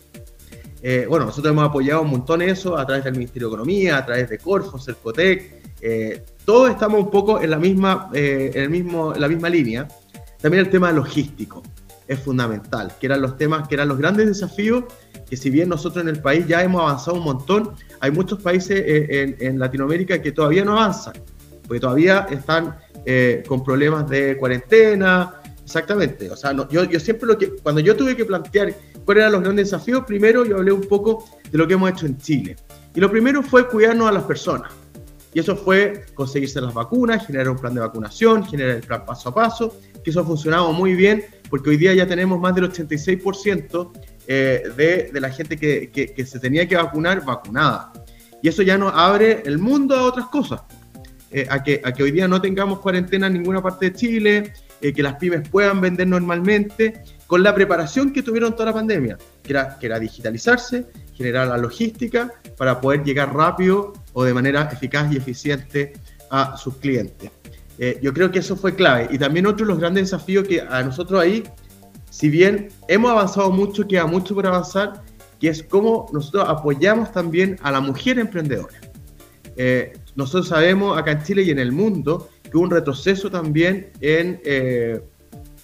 Eh, 0.81 1.07
bueno, 1.09 1.25
nosotros 1.25 1.51
hemos 1.51 1.67
apoyado 1.67 2.03
un 2.03 2.11
montón 2.11 2.41
eso 2.43 2.77
a 2.77 2.85
través 2.85 3.03
del 3.03 3.13
Ministerio 3.13 3.47
de 3.47 3.55
Economía, 3.55 3.97
a 3.97 4.05
través 4.05 4.29
de 4.29 4.37
Corfo, 4.37 4.77
Cercotec, 4.77 5.57
eh, 5.81 6.23
todos 6.45 6.69
estamos 6.69 7.01
un 7.01 7.11
poco 7.11 7.41
en 7.41 7.49
la 7.49 7.57
misma, 7.57 8.09
eh, 8.13 8.51
en 8.53 8.63
el 8.63 8.69
mismo, 8.69 9.13
la 9.13 9.27
misma 9.27 9.49
línea. 9.49 9.87
También 10.39 10.65
el 10.65 10.71
tema 10.71 10.91
logístico 10.91 11.63
es 12.07 12.19
fundamental, 12.19 12.93
que 12.99 13.07
eran 13.07 13.21
los 13.21 13.37
temas, 13.37 13.67
que 13.67 13.75
eran 13.75 13.87
los 13.87 13.97
grandes 13.97 14.27
desafíos, 14.27 14.85
que 15.29 15.37
si 15.37 15.49
bien 15.49 15.69
nosotros 15.69 16.03
en 16.03 16.09
el 16.09 16.21
país 16.21 16.47
ya 16.47 16.63
hemos 16.63 16.81
avanzado 16.81 17.17
un 17.17 17.23
montón, 17.23 17.71
hay 17.99 18.11
muchos 18.11 18.41
países 18.41 18.81
en, 18.85 19.35
en 19.39 19.59
Latinoamérica 19.59 20.21
que 20.21 20.31
todavía 20.31 20.63
no 20.63 20.73
avanzan, 20.73 21.13
porque 21.67 21.79
todavía 21.79 22.27
están 22.29 22.77
con 23.47 23.63
problemas 23.63 24.09
de 24.09 24.37
cuarentena, 24.37 25.41
exactamente. 25.67 26.31
O 26.31 26.35
sea, 26.37 26.53
yo, 26.69 26.85
yo 26.85 26.99
siempre 26.99 27.27
lo 27.27 27.37
que, 27.37 27.49
cuando 27.49 27.81
yo 27.81 27.95
tuve 27.95 28.15
que 28.15 28.23
plantear 28.23 28.73
cuáles 29.03 29.21
eran 29.21 29.33
los 29.33 29.41
grandes 29.41 29.69
desafíos, 29.69 30.03
primero 30.07 30.45
yo 30.45 30.57
hablé 30.57 30.71
un 30.71 30.81
poco 30.81 31.25
de 31.51 31.57
lo 31.57 31.67
que 31.67 31.73
hemos 31.73 31.91
hecho 31.91 32.05
en 32.05 32.17
Chile. 32.17 32.55
Y 32.95 33.01
lo 33.01 33.11
primero 33.11 33.43
fue 33.43 33.67
cuidarnos 33.67 34.07
a 34.07 34.13
las 34.13 34.23
personas. 34.23 34.71
Y 35.33 35.39
eso 35.39 35.55
fue 35.55 36.05
conseguirse 36.15 36.61
las 36.61 36.73
vacunas, 36.73 37.27
generar 37.27 37.49
un 37.49 37.57
plan 37.57 37.73
de 37.73 37.81
vacunación, 37.81 38.45
generar 38.45 38.77
el 38.77 38.81
plan 38.81 39.05
paso 39.05 39.29
a 39.29 39.35
paso, 39.35 39.77
que 40.03 40.09
eso 40.09 40.21
ha 40.21 40.23
funcionado 40.23 40.71
muy 40.71 40.95
bien, 40.95 41.25
porque 41.49 41.69
hoy 41.69 41.77
día 41.77 41.93
ya 41.93 42.07
tenemos 42.07 42.39
más 42.39 42.55
del 42.55 42.71
86% 42.71 43.91
eh, 44.27 45.09
de, 45.11 45.19
la 45.19 45.29
gente 45.29 45.57
que, 45.57 46.25
se 46.25 46.39
tenía 46.39 46.67
que 46.67 46.75
vacunar 46.75 47.23
vacunada. 47.23 47.91
Y 48.41 48.49
eso 48.49 48.61
ya 48.61 48.77
nos 48.77 48.93
abre 48.93 49.41
el 49.45 49.57
mundo 49.57 49.95
a 49.95 50.03
otras 50.03 50.27
cosas. 50.27 50.61
Eh, 51.29 51.45
a, 51.49 51.61
que, 51.61 51.81
a 51.83 51.91
que 51.91 52.03
hoy 52.03 52.11
día 52.11 52.27
no 52.27 52.39
tengamos 52.39 52.79
cuarentena 52.79 53.27
en 53.27 53.33
ninguna 53.33 53.61
parte 53.61 53.87
de 53.89 53.93
Chile, 53.93 54.53
eh, 54.79 54.93
que 54.93 55.03
las 55.03 55.15
pymes 55.15 55.47
puedan 55.49 55.81
vender 55.81 56.07
normalmente, 56.07 57.01
con 57.25 57.43
la 57.43 57.53
preparación 57.53 58.13
que 58.13 58.23
tuvieron 58.23 58.53
toda 58.53 58.67
la 58.67 58.73
pandemia, 58.73 59.17
que 59.43 59.51
era, 59.51 59.77
que 59.77 59.87
era 59.87 59.99
digitalizarse, 59.99 60.85
generar 61.13 61.47
la 61.47 61.57
logística 61.57 62.31
para 62.57 62.79
poder 62.79 63.03
llegar 63.03 63.35
rápido 63.35 63.93
o 64.13 64.23
de 64.23 64.33
manera 64.33 64.69
eficaz 64.71 65.11
y 65.11 65.17
eficiente 65.17 65.93
a 66.29 66.55
sus 66.57 66.77
clientes. 66.77 67.31
Eh, 67.79 67.99
yo 68.01 68.13
creo 68.13 68.31
que 68.31 68.39
eso 68.39 68.55
fue 68.55 68.75
clave. 68.75 69.07
Y 69.11 69.17
también 69.17 69.47
otro 69.47 69.65
de 69.65 69.71
los 69.71 69.79
grandes 69.79 70.05
desafíos 70.05 70.47
que 70.47 70.61
a 70.61 70.81
nosotros 70.83 71.21
ahí, 71.21 71.43
si 72.17 72.29
bien 72.29 72.69
hemos 72.87 73.11
avanzado 73.11 73.51
mucho, 73.51 73.87
queda 73.87 74.07
mucho 74.07 74.33
por 74.33 74.47
avanzar, 74.47 75.03
que 75.39 75.49
es 75.49 75.61
cómo 75.61 76.07
nosotros 76.11 76.45
apoyamos 76.49 77.11
también 77.11 77.59
a 77.61 77.69
la 77.69 77.79
mujer 77.79 78.17
emprendedora. 78.17 78.73
Eh, 79.55 79.93
nosotros 80.15 80.47
sabemos 80.47 80.97
acá 80.97 81.11
en 81.11 81.21
Chile 81.21 81.43
y 81.43 81.51
en 81.51 81.59
el 81.59 81.71
mundo 81.71 82.27
que 82.41 82.57
hubo 82.57 82.63
un 82.63 82.71
retroceso 82.71 83.29
también 83.29 83.91
en, 84.01 84.41
eh, 84.45 84.99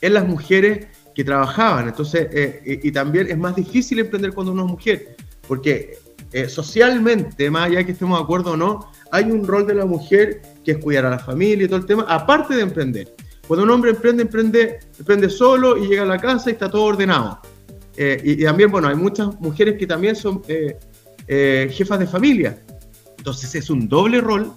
en 0.02 0.14
las 0.14 0.28
mujeres 0.28 0.86
que 1.16 1.24
trabajaban. 1.24 1.88
Entonces, 1.88 2.28
eh, 2.32 2.80
y, 2.84 2.92
también 2.92 3.32
es 3.32 3.38
más 3.40 3.56
difícil 3.56 3.98
emprender 3.98 4.32
cuando 4.32 4.52
uno 4.52 4.66
es 4.66 4.72
mujer, 4.74 5.16
porque 5.48 5.98
socialmente, 6.50 7.50
más 7.50 7.66
allá 7.66 7.80
de 7.80 7.86
que 7.88 7.92
estemos 7.94 8.20
de 8.20 8.24
acuerdo 8.26 8.52
o 8.52 8.58
no, 8.58 8.92
hay 9.12 9.24
un 9.24 9.48
rol 9.48 9.66
de 9.66 9.74
la 9.74 9.86
mujer 9.86 10.44
que 10.64 10.74
es 10.74 10.78
cuidar 10.78 11.08
a 11.08 11.10
la 11.10 11.20
familia 11.20 11.66
y 11.66 11.68
todo 11.68 11.80
el 11.80 11.88
tema, 11.88 12.06
aparte 12.08 12.54
de 12.56 12.62
emprender. 12.62 13.16
Cuando 13.48 13.64
un 13.66 13.72
hombre 13.72 13.92
emprende, 13.92 14.24
emprende, 14.24 14.80
emprende 14.98 15.30
solo 15.30 15.78
y 15.78 15.88
llega 15.88 16.04
a 16.04 16.06
la 16.06 16.18
casa 16.18 16.50
y 16.50 16.54
está 16.54 16.70
todo 16.70 16.84
ordenado. 16.84 17.40
y, 17.98 18.42
y, 18.42 18.44
también, 18.44 18.72
bueno, 18.72 18.88
hay 18.88 18.96
muchas 18.96 19.40
mujeres 19.40 19.78
que 19.78 19.86
también 19.86 20.16
son 20.16 20.42
jefas 21.28 22.00
de 22.00 22.08
familia. 22.08 22.58
Entonces 23.18 23.56
es 23.56 23.70
un 23.70 23.88
doble 23.88 24.20
rol 24.20 24.52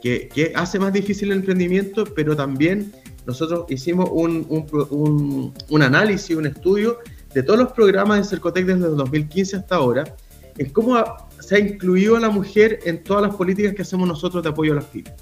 que, 0.00 0.52
hace 0.54 0.78
más 0.78 0.92
difícil 0.92 1.30
el 1.30 1.38
emprendimiento, 1.38 2.04
pero 2.04 2.34
también 2.34 2.92
nosotros 3.26 3.66
hicimos 3.68 4.08
un, 4.12 4.46
un, 4.48 5.54
un, 5.68 5.82
análisis, 5.82 6.36
un 6.36 6.46
estudio 6.46 6.98
de 7.34 7.42
todos 7.42 7.58
los 7.58 7.72
programas 7.72 8.18
de 8.18 8.24
Cercotec 8.24 8.66
desde 8.66 8.86
el 8.86 8.96
2015 8.96 9.56
hasta 9.56 9.76
ahora, 9.76 10.16
en 10.58 10.70
cómo 10.70 10.96
se 11.38 11.54
ha 11.54 11.58
incluido 11.58 12.16
a 12.16 12.20
la 12.20 12.30
mujer 12.30 12.80
en 12.84 13.02
todas 13.04 13.22
las 13.22 13.36
políticas 13.36 13.74
que 13.74 13.82
hacemos 13.82 14.08
nosotros 14.08 14.42
de 14.42 14.48
apoyo 14.48 14.72
a 14.72 14.76
las 14.76 14.86
pymes. 14.86 15.12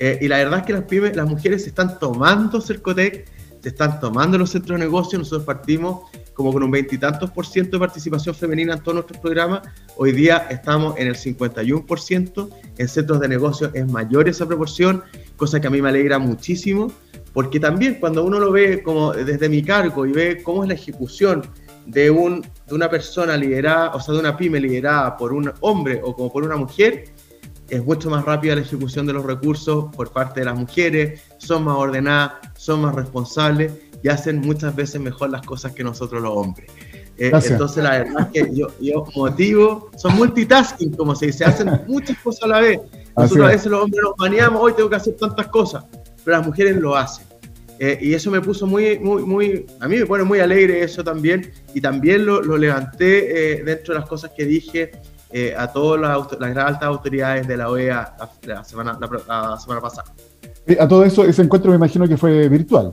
Eh, 0.00 0.18
y 0.20 0.28
la 0.28 0.38
verdad 0.38 0.60
es 0.60 0.66
que 0.66 0.72
las 0.72 0.84
pymes, 0.84 1.16
las 1.16 1.28
mujeres 1.28 1.62
se 1.62 1.68
están 1.70 1.98
tomando 1.98 2.60
Cercotec, 2.60 3.28
se 3.60 3.70
están 3.70 3.98
tomando 4.00 4.38
los 4.38 4.50
centros 4.50 4.78
de 4.78 4.84
negocio, 4.84 5.18
nosotros 5.18 5.44
partimos 5.44 6.02
como 6.34 6.52
con 6.52 6.62
un 6.62 6.70
veintitantos 6.70 7.30
por 7.30 7.44
ciento 7.44 7.72
de 7.72 7.80
participación 7.80 8.34
femenina 8.34 8.74
en 8.74 8.80
todos 8.80 8.94
nuestros 8.94 9.18
programas. 9.18 9.62
Hoy 9.96 10.12
día 10.12 10.46
estamos 10.50 10.96
en 10.96 11.08
el 11.08 11.16
51%, 11.16 12.48
en 12.78 12.88
centros 12.88 13.20
de 13.20 13.28
negocio 13.28 13.70
es 13.74 13.86
mayor 13.90 14.28
esa 14.28 14.46
proporción, 14.46 15.02
cosa 15.36 15.60
que 15.60 15.66
a 15.66 15.70
mí 15.70 15.82
me 15.82 15.88
alegra 15.88 16.20
muchísimo, 16.20 16.92
porque 17.32 17.58
también 17.58 17.96
cuando 17.98 18.24
uno 18.24 18.38
lo 18.38 18.52
ve 18.52 18.82
como 18.82 19.12
desde 19.12 19.48
mi 19.48 19.62
cargo 19.62 20.06
y 20.06 20.12
ve 20.12 20.42
cómo 20.42 20.62
es 20.62 20.68
la 20.68 20.74
ejecución 20.74 21.42
de, 21.86 22.10
un, 22.10 22.42
de 22.66 22.74
una 22.74 22.88
persona 22.88 23.36
liderada, 23.36 23.94
o 23.94 24.00
sea, 24.00 24.14
de 24.14 24.20
una 24.20 24.36
pyme 24.36 24.60
liderada 24.60 25.16
por 25.16 25.32
un 25.32 25.52
hombre 25.60 26.00
o 26.04 26.14
como 26.14 26.32
por 26.32 26.44
una 26.44 26.56
mujer, 26.56 27.06
es 27.68 27.84
mucho 27.84 28.08
más 28.10 28.24
rápida 28.24 28.54
la 28.54 28.62
ejecución 28.62 29.06
de 29.06 29.12
los 29.12 29.24
recursos 29.24 29.94
por 29.94 30.10
parte 30.12 30.40
de 30.40 30.46
las 30.46 30.58
mujeres, 30.58 31.22
son 31.38 31.64
más 31.64 31.76
ordenadas, 31.76 32.32
son 32.56 32.82
más 32.82 32.94
responsables 32.94 33.72
y 34.02 34.08
hacen 34.08 34.40
muchas 34.40 34.74
veces 34.74 35.00
mejor 35.00 35.30
las 35.30 35.44
cosas 35.44 35.72
que 35.72 35.84
nosotros 35.84 36.22
los 36.22 36.32
hombres. 36.34 36.70
Eh, 37.18 37.32
entonces, 37.32 37.82
la 37.82 37.98
verdad 37.98 38.28
es 38.32 38.46
que 38.46 38.54
yo, 38.54 38.68
yo 38.80 39.04
motivo, 39.16 39.90
son 39.96 40.16
multitasking, 40.16 40.94
como 40.94 41.16
se 41.16 41.26
dice, 41.26 41.44
hacen 41.44 41.68
muchas 41.88 42.16
cosas 42.18 42.44
a 42.44 42.46
la 42.46 42.60
vez. 42.60 42.80
Nosotros 43.16 43.46
a 43.46 43.50
veces 43.50 43.66
los 43.66 43.82
hombres 43.82 44.02
nos 44.02 44.16
baneamos, 44.16 44.62
hoy 44.62 44.72
tengo 44.74 44.88
que 44.88 44.96
hacer 44.96 45.16
tantas 45.16 45.48
cosas, 45.48 45.84
pero 46.24 46.38
las 46.38 46.46
mujeres 46.46 46.76
lo 46.76 46.96
hacen. 46.96 47.26
Eh, 47.80 47.98
y 48.00 48.14
eso 48.14 48.30
me 48.30 48.40
puso 48.40 48.66
muy, 48.66 48.98
muy, 48.98 49.22
muy, 49.24 49.66
a 49.80 49.88
mí 49.88 49.96
me 49.96 50.06
pone 50.06 50.24
muy 50.24 50.38
alegre 50.40 50.82
eso 50.82 51.02
también, 51.02 51.52
y 51.74 51.80
también 51.80 52.24
lo, 52.24 52.40
lo 52.40 52.56
levanté 52.56 53.58
eh, 53.58 53.64
dentro 53.64 53.94
de 53.94 54.00
las 54.00 54.08
cosas 54.08 54.30
que 54.36 54.44
dije 54.44 54.92
a 55.56 55.72
todas 55.72 56.00
las, 56.00 56.40
las, 56.40 56.56
altas 56.56 56.84
autoridades 56.84 57.46
de 57.46 57.56
la 57.56 57.70
OEA 57.70 58.16
la, 58.42 58.64
semana, 58.64 58.98
la 59.00 59.58
semana 59.58 59.80
pasada. 59.80 60.12
A 60.78 60.88
todo 60.88 61.04
eso, 61.04 61.24
ese 61.24 61.42
encuentro 61.42 61.70
me 61.70 61.76
imagino 61.76 62.06
que 62.08 62.16
fue 62.16 62.48
virtual. 62.48 62.92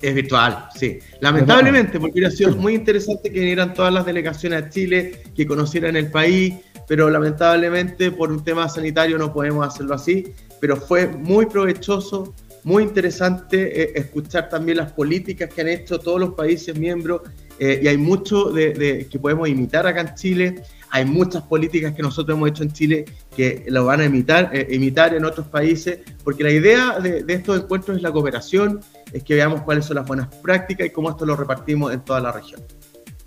Es 0.00 0.14
virtual, 0.14 0.68
sí. 0.74 0.98
Lamentablemente, 1.20 2.00
porque 2.00 2.12
hubiera 2.14 2.30
sido 2.30 2.56
muy 2.56 2.74
interesante 2.74 3.30
que 3.30 3.38
vinieran 3.38 3.74
todas 3.74 3.92
las 3.92 4.06
delegaciones 4.06 4.64
a 4.64 4.70
Chile, 4.70 5.22
que 5.36 5.46
conocieran 5.46 5.94
el 5.94 6.10
país, 6.10 6.54
pero 6.88 7.10
lamentablemente 7.10 8.10
por 8.10 8.32
un 8.32 8.42
tema 8.42 8.68
sanitario 8.68 9.18
no 9.18 9.32
podemos 9.32 9.66
hacerlo 9.66 9.94
así. 9.94 10.32
Pero 10.58 10.76
fue 10.76 11.06
muy 11.06 11.46
provechoso, 11.46 12.34
muy 12.64 12.82
interesante 12.82 13.82
eh, 13.82 13.92
escuchar 13.94 14.48
también 14.48 14.78
las 14.78 14.92
políticas 14.92 15.52
que 15.52 15.60
han 15.60 15.68
hecho 15.68 15.98
todos 15.98 16.18
los 16.18 16.30
países 16.30 16.76
miembros 16.78 17.22
eh, 17.58 17.80
y 17.82 17.88
hay 17.88 17.98
mucho 17.98 18.46
de, 18.46 19.06
que 19.10 19.18
podemos 19.18 19.50
imitar 19.50 19.86
acá 19.86 20.00
en 20.00 20.14
Chile. 20.14 20.62
Hay 20.90 21.04
muchas 21.04 21.42
políticas 21.44 21.94
que 21.94 22.02
nosotros 22.02 22.36
hemos 22.36 22.50
hecho 22.50 22.62
en 22.62 22.72
Chile 22.72 23.04
que 23.36 23.64
lo 23.68 23.84
van 23.84 24.00
a 24.00 24.04
imitar, 24.04 24.50
eh, 24.52 24.66
imitar 24.70 25.14
en 25.14 25.24
otros 25.24 25.46
países, 25.46 26.00
porque 26.24 26.42
la 26.42 26.50
idea 26.50 26.98
de, 26.98 27.24
estos 27.28 27.60
encuentros 27.60 27.96
es 27.96 28.02
la 28.02 28.12
cooperación 28.12 28.80
es 29.12 29.22
que 29.22 29.34
veamos 29.34 29.62
cuáles 29.62 29.84
son 29.84 29.96
las 29.96 30.06
buenas 30.06 30.28
prácticas 30.36 30.86
y 30.86 30.90
cómo 30.90 31.10
esto 31.10 31.26
lo 31.26 31.36
repartimos 31.36 31.92
en 31.92 32.00
toda 32.00 32.20
la 32.20 32.32
región. 32.32 32.60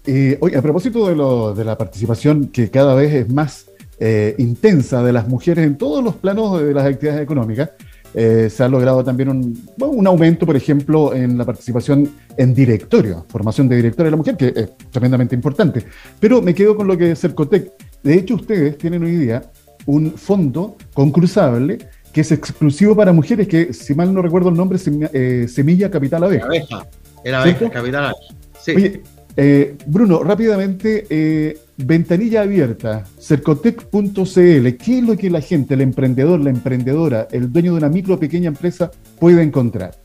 Eh, 0.05 0.37
a 0.55 0.61
propósito 0.61 1.07
de, 1.07 1.15
lo, 1.15 1.53
de, 1.53 1.63
la 1.63 1.77
participación 1.77 2.49
que 2.49 2.69
cada 2.69 2.93
vez 2.93 3.13
es 3.13 3.29
más 3.29 3.67
eh, 3.99 4.35
intensa 4.37 5.01
de 5.03 5.13
las 5.13 5.27
mujeres 5.27 5.65
en 5.65 5.77
todos 5.77 6.03
los 6.03 6.15
planos 6.15 6.61
de 6.61 6.73
las 6.73 6.85
actividades 6.85 7.21
económicas, 7.21 7.69
eh, 8.13 8.49
se 8.49 8.63
ha 8.63 8.67
logrado 8.67 9.03
también 9.03 9.29
un, 9.29 9.67
un, 9.79 10.07
aumento, 10.07 10.45
por 10.45 10.55
ejemplo, 10.55 11.13
en 11.13 11.37
la 11.37 11.45
participación 11.45 12.09
en 12.37 12.53
directorio, 12.53 13.25
formación 13.27 13.67
de 13.67 13.75
directorio 13.77 14.05
de 14.05 14.11
la 14.11 14.17
mujer, 14.17 14.37
que 14.37 14.53
es 14.55 14.69
tremendamente 14.91 15.35
importante. 15.35 15.83
Pero 16.19 16.41
me 16.41 16.53
quedo 16.53 16.75
con 16.75 16.87
lo 16.87 16.97
que 16.97 17.11
es 17.11 17.19
Cercotec. 17.19 17.71
De 18.03 18.13
hecho, 18.15 18.35
ustedes 18.35 18.77
tienen 18.77 19.03
hoy 19.03 19.15
día 19.15 19.43
un 19.85 20.11
fondo 20.11 20.77
concursable 20.93 21.79
que 22.13 22.21
es 22.21 22.31
exclusivo 22.31 22.95
para 22.95 23.11
mujeres, 23.11 23.47
que 23.47 23.73
si 23.73 23.95
mal 23.95 24.13
no 24.13 24.21
recuerdo 24.21 24.49
el 24.49 24.55
nombre, 24.55 24.77
eh, 25.13 25.47
Semilla 25.49 25.89
Capital 25.89 26.23
Abeja. 26.23 26.45
Abeja, 26.45 26.87
era 27.23 27.41
Abeja, 27.41 27.69
Capital 27.71 28.05
Abeja. 28.05 28.35
Sí. 28.61 28.71
Oye, 28.75 29.01
eh, 29.35 29.75
Bruno, 29.87 30.23
rápidamente, 30.23 31.07
eh, 31.09 31.57
ventanilla 31.77 32.41
abierta, 32.41 33.05
cercotec.cl, 33.19 34.77
¿qué 34.77 34.97
es 34.97 35.03
lo 35.03 35.17
que 35.17 35.29
la 35.29 35.41
gente, 35.41 35.73
el 35.73 35.81
emprendedor, 35.81 36.39
la 36.39 36.49
emprendedora, 36.49 37.27
el 37.31 37.51
dueño 37.51 37.71
de 37.71 37.77
una 37.79 37.89
micro 37.89 38.15
o 38.15 38.19
pequeña 38.19 38.49
empresa 38.49 38.91
puede 39.19 39.41
encontrar? 39.41 39.95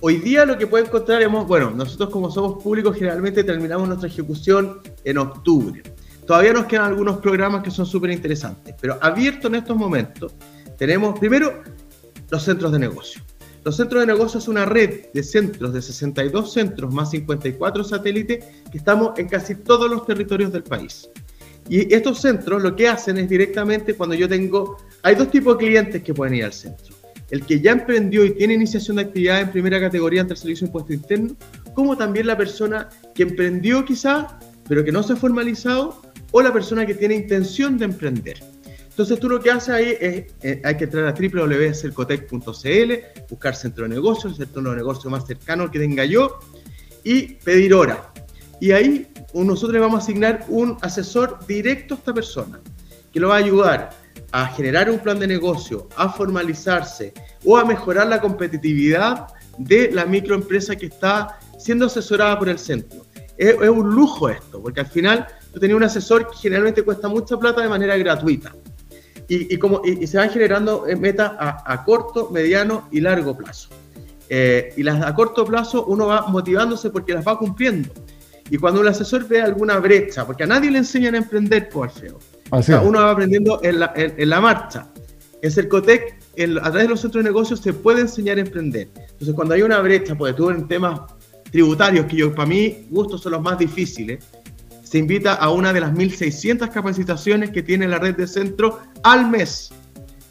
Hoy 0.00 0.18
día 0.18 0.44
lo 0.44 0.56
que 0.56 0.66
puede 0.68 0.84
encontrar, 0.84 1.20
hemos, 1.22 1.46
bueno, 1.48 1.70
nosotros 1.72 2.10
como 2.10 2.30
somos 2.30 2.62
públicos 2.62 2.96
generalmente 2.96 3.42
terminamos 3.42 3.88
nuestra 3.88 4.08
ejecución 4.08 4.78
en 5.02 5.18
octubre. 5.18 5.82
Todavía 6.24 6.52
nos 6.52 6.66
quedan 6.66 6.84
algunos 6.84 7.18
programas 7.18 7.62
que 7.62 7.70
son 7.70 7.86
súper 7.86 8.10
interesantes, 8.10 8.74
pero 8.80 8.98
abierto 9.00 9.48
en 9.48 9.56
estos 9.56 9.76
momentos 9.76 10.34
tenemos 10.76 11.18
primero 11.18 11.62
los 12.30 12.42
centros 12.42 12.70
de 12.70 12.78
negocio. 12.78 13.22
Los 13.68 13.76
centros 13.76 14.00
de 14.00 14.06
negocio 14.06 14.38
es 14.38 14.48
una 14.48 14.64
red 14.64 15.08
de 15.12 15.22
centros, 15.22 15.74
de 15.74 15.82
62 15.82 16.54
centros 16.54 16.90
más 16.90 17.10
54 17.10 17.84
satélites, 17.84 18.42
que 18.72 18.78
estamos 18.78 19.18
en 19.18 19.28
casi 19.28 19.56
todos 19.56 19.90
los 19.90 20.06
territorios 20.06 20.50
del 20.50 20.62
país. 20.62 21.10
Y 21.68 21.94
estos 21.94 22.22
centros 22.22 22.62
lo 22.62 22.74
que 22.74 22.88
hacen 22.88 23.18
es 23.18 23.28
directamente 23.28 23.92
cuando 23.92 24.14
yo 24.14 24.26
tengo, 24.26 24.78
hay 25.02 25.16
dos 25.16 25.30
tipos 25.30 25.58
de 25.58 25.66
clientes 25.66 26.02
que 26.02 26.14
pueden 26.14 26.36
ir 26.36 26.44
al 26.46 26.54
centro. 26.54 26.94
el 27.30 27.44
que 27.44 27.60
ya 27.60 27.72
emprendió 27.72 28.24
y 28.24 28.30
tiene 28.30 28.54
iniciación 28.54 28.96
de 28.96 29.02
actividad 29.02 29.42
en 29.42 29.52
primera 29.52 29.78
categoría 29.78 30.22
ante 30.22 30.32
el 30.32 30.38
Servicio 30.38 30.64
de 30.64 30.68
Impuesto 30.70 30.94
Interno, 30.94 31.36
como 31.74 31.94
también 31.94 32.26
la 32.26 32.38
persona 32.38 32.88
que 33.14 33.24
emprendió 33.24 33.84
quizás, 33.84 34.32
pero 34.66 34.82
que 34.82 34.92
no 34.92 35.02
se 35.02 35.12
ha 35.12 35.16
formalizado, 35.16 36.00
o 36.30 36.40
la 36.40 36.54
persona 36.54 36.86
que 36.86 36.94
tiene 36.94 37.16
intención 37.16 37.76
de 37.76 37.84
emprender. 37.84 38.38
Entonces 38.98 39.20
tú 39.20 39.28
lo 39.28 39.38
que 39.38 39.48
haces 39.48 39.68
ahí 39.68 39.96
es, 40.00 40.24
eh, 40.42 40.60
hay 40.64 40.76
que 40.76 40.82
entrar 40.82 41.06
a 41.06 41.12
www.cercotec.cl, 41.12 42.92
buscar 43.30 43.54
centro 43.54 43.84
de 43.84 43.90
negocios, 43.90 44.32
el 44.32 44.38
centro 44.38 44.60
de 44.60 44.76
negocios 44.76 45.08
más 45.08 45.24
cercano 45.24 45.70
que 45.70 45.78
tenga 45.78 46.04
yo, 46.04 46.40
y 47.04 47.34
pedir 47.34 47.74
hora. 47.74 48.12
Y 48.60 48.72
ahí 48.72 49.06
nosotros 49.32 49.72
le 49.74 49.78
vamos 49.78 50.00
a 50.00 50.02
asignar 50.02 50.46
un 50.48 50.76
asesor 50.80 51.38
directo 51.46 51.94
a 51.94 51.98
esta 51.98 52.12
persona, 52.12 52.58
que 53.12 53.20
lo 53.20 53.28
va 53.28 53.36
a 53.36 53.38
ayudar 53.38 53.90
a 54.32 54.48
generar 54.48 54.90
un 54.90 54.98
plan 54.98 55.20
de 55.20 55.28
negocio, 55.28 55.88
a 55.94 56.08
formalizarse 56.08 57.12
o 57.44 57.56
a 57.56 57.64
mejorar 57.64 58.08
la 58.08 58.20
competitividad 58.20 59.28
de 59.58 59.92
la 59.92 60.06
microempresa 60.06 60.74
que 60.74 60.86
está 60.86 61.38
siendo 61.56 61.86
asesorada 61.86 62.36
por 62.36 62.48
el 62.48 62.58
centro. 62.58 63.06
Es, 63.36 63.54
un 63.60 63.94
lujo 63.94 64.28
esto, 64.28 64.60
porque 64.60 64.80
al 64.80 64.88
final 64.88 65.24
tú 65.52 65.60
tenías 65.60 65.76
un 65.76 65.84
asesor 65.84 66.28
que 66.28 66.36
generalmente 66.36 66.82
cuesta 66.82 67.06
mucha 67.06 67.38
plata 67.38 67.62
de 67.62 67.68
manera 67.68 67.96
gratuita. 67.96 68.52
Y, 69.30 69.58
como, 69.58 69.82
y, 69.84 70.06
se 70.06 70.16
van 70.16 70.30
generando 70.30 70.86
eh, 70.86 70.96
metas 70.96 71.32
a, 71.38 71.84
corto, 71.84 72.30
mediano 72.30 72.88
y 72.90 73.02
largo 73.02 73.36
plazo. 73.36 73.68
Eh, 74.30 74.72
y 74.76 74.82
las 74.82 75.02
a 75.04 75.14
corto 75.14 75.44
plazo 75.44 75.84
uno 75.84 76.06
va 76.06 76.26
motivándose 76.28 76.88
porque 76.88 77.12
las 77.12 77.26
va 77.26 77.38
cumpliendo. 77.38 77.90
Y 78.50 78.56
cuando 78.56 78.80
un 78.80 78.88
asesor 78.88 79.28
ve 79.28 79.42
alguna 79.42 79.78
brecha, 79.78 80.26
porque 80.26 80.44
a 80.44 80.46
nadie 80.46 80.70
le 80.70 80.78
enseñan 80.78 81.14
a 81.14 81.18
emprender, 81.18 81.68
por 81.68 81.90
feo. 81.90 82.18
uno 82.82 83.00
va 83.00 83.10
aprendiendo 83.10 83.60
en 83.62 83.80
la, 83.80 83.92
en, 83.94 84.30
la 84.30 84.40
marcha. 84.40 84.88
En 85.42 85.50
Cercotec, 85.50 86.16
a 86.62 86.70
través 86.70 86.82
de 86.84 86.88
los 86.88 87.00
centros 87.00 87.22
de 87.22 87.28
negocios, 87.28 87.60
se 87.60 87.74
puede 87.74 88.00
enseñar 88.00 88.38
a 88.38 88.40
emprender. 88.40 88.88
Entonces, 88.96 89.34
cuando 89.34 89.52
hay 89.52 89.60
una 89.60 89.80
brecha, 89.80 90.14
porque 90.14 90.32
tú 90.32 90.48
en 90.48 90.66
temas 90.66 91.00
tributarios, 91.50 92.06
que 92.06 92.16
yo, 92.16 92.34
para 92.34 92.48
mí, 92.48 92.86
gustos 92.90 93.20
son 93.20 93.32
los 93.32 93.42
más 93.42 93.58
difíciles, 93.58 94.24
se 94.88 94.98
invita 94.98 95.34
a 95.34 95.50
una 95.50 95.72
de 95.72 95.80
las 95.80 95.92
1.600 95.92 96.70
capacitaciones 96.70 97.50
que 97.50 97.62
tiene 97.62 97.86
la 97.86 97.98
red 97.98 98.16
de 98.16 98.26
centro 98.26 98.80
al 99.02 99.28
mes. 99.28 99.70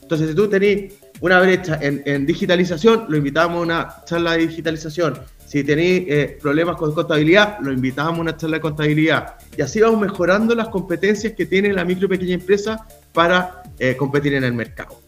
Entonces, 0.01 0.29
si 0.29 0.35
tú 0.35 0.47
tenés 0.47 0.93
una 1.19 1.39
brecha 1.41 1.79
en, 1.81 2.25
digitalización, 2.25 3.05
lo 3.09 3.17
invitamos 3.17 3.57
a 3.57 3.61
una 3.61 3.95
charla 4.05 4.31
de 4.33 4.47
digitalización 4.47 5.19
si 5.47 5.63
tenéis 5.63 6.03
eh, 6.09 6.37
problemas 6.41 6.75
con 6.75 6.93
contabilidad, 6.93 7.59
lo 7.61 7.71
invitamos 7.71 8.17
a 8.17 8.21
una 8.21 8.35
charla 8.35 8.57
de 8.57 8.61
contabilidad. 8.61 9.35
Y 9.57 9.61
así 9.61 9.79
vamos 9.79 10.01
mejorando 10.01 10.53
las 10.53 10.67
competencias 10.67 11.33
que 11.33 11.45
tiene 11.45 11.71
la 11.71 11.85
micro 11.85 12.07
y 12.07 12.09
pequeña 12.09 12.33
empresa 12.33 12.85
para 13.13 13.63
eh, 13.79 13.95
competir 13.95 14.33
en 14.33 14.43
el 14.43 14.51
mercado. 14.51 14.99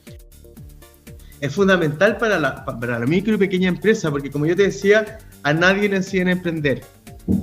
Es 1.42 1.54
fundamental 1.54 2.18
para 2.18 2.40
la, 2.40 2.64
para 2.64 3.00
la 3.00 3.06
micro 3.06 3.34
y 3.34 3.38
pequeña 3.38 3.68
empresa 3.68 4.10
porque, 4.10 4.32
como 4.32 4.46
yo 4.46 4.56
te 4.56 4.64
decía, 4.64 5.20
a 5.44 5.54
nadie 5.54 5.90
le 5.90 5.98
enseñan 5.98 6.30
a 6.30 6.32
emprender. 6.32 6.84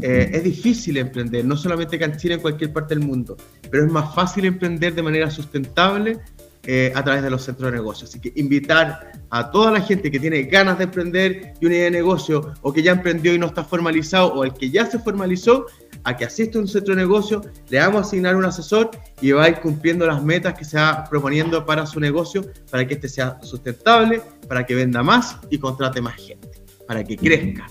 Eh, 0.03 0.31
es 0.33 0.45
difícil 0.45 0.97
emprender, 0.97 1.45
no 1.45 1.57
solamente 1.57 2.03
en 2.03 2.17
Chile, 2.17 2.35
en 2.35 2.41
cualquier 2.41 2.73
parte 2.73 2.95
del 2.95 3.07
mundo, 3.07 3.37
pero 3.71 3.85
es 3.85 3.93
más 3.93 4.15
fácil 4.15 4.45
emprender 4.45 4.95
de 4.95 5.03
manera 5.03 5.31
sustentable 5.31 6.19
eh, 6.69 6.93
a 6.95 7.05
través 7.05 7.23
de 7.23 7.31
los 7.31 7.45
centros 7.45 7.71
de 7.71 7.77
negocio. 7.79 8.09
Así 8.09 8.21
que 8.21 8.33
invitar 8.35 9.13
a 9.31 9.51
toda 9.51 9.71
la 9.71 9.81
gente 9.81 10.11
que 10.11 10.19
tiene 10.19 10.43
ganas 10.43 10.79
de 10.79 10.85
emprender 10.85 11.55
y 11.61 11.67
una 11.67 11.75
idea 11.77 11.85
de 11.85 11.91
negocio 11.93 12.55
o 12.63 12.73
que 12.73 12.83
ya 12.83 12.93
emprendió 12.93 13.33
y 13.35 13.39
no 13.39 13.47
está 13.47 13.63
formalizado 13.63 14.35
o 14.35 14.45
el 14.45 14.53
que 14.53 14.71
ya 14.71 14.85
se 14.87 14.99
formalizó 14.99 15.67
a 16.03 16.17
que 16.17 16.25
asista 16.25 16.59
a 16.59 16.63
un 16.63 16.69
centro 16.69 16.95
de 16.95 17.03
negocio, 17.03 17.43
le 17.69 17.79
vamos 17.79 17.99
a 17.99 18.01
asignar 18.09 18.37
un 18.37 18.45
asesor 18.45 18.91
y 19.21 19.31
va 19.31 19.45
a 19.45 19.49
ir 19.49 19.61
cumpliendo 19.61 20.07
las 20.07 20.23
metas 20.23 20.55
que 20.55 20.65
se 20.65 20.77
va 20.77 21.05
proponiendo 21.09 21.65
para 21.65 21.87
su 21.87 22.01
negocio, 22.01 22.45
para 22.71 22.87
que 22.87 22.95
este 22.95 23.09
sea 23.09 23.39
sustentable, 23.43 24.21
para 24.49 24.67
que 24.67 24.75
venda 24.75 25.03
más 25.03 25.37
y 25.51 25.59
contrate 25.59 26.01
más 26.01 26.17
gente, 26.17 26.49
para 26.87 27.05
que 27.05 27.17
crezca. 27.17 27.67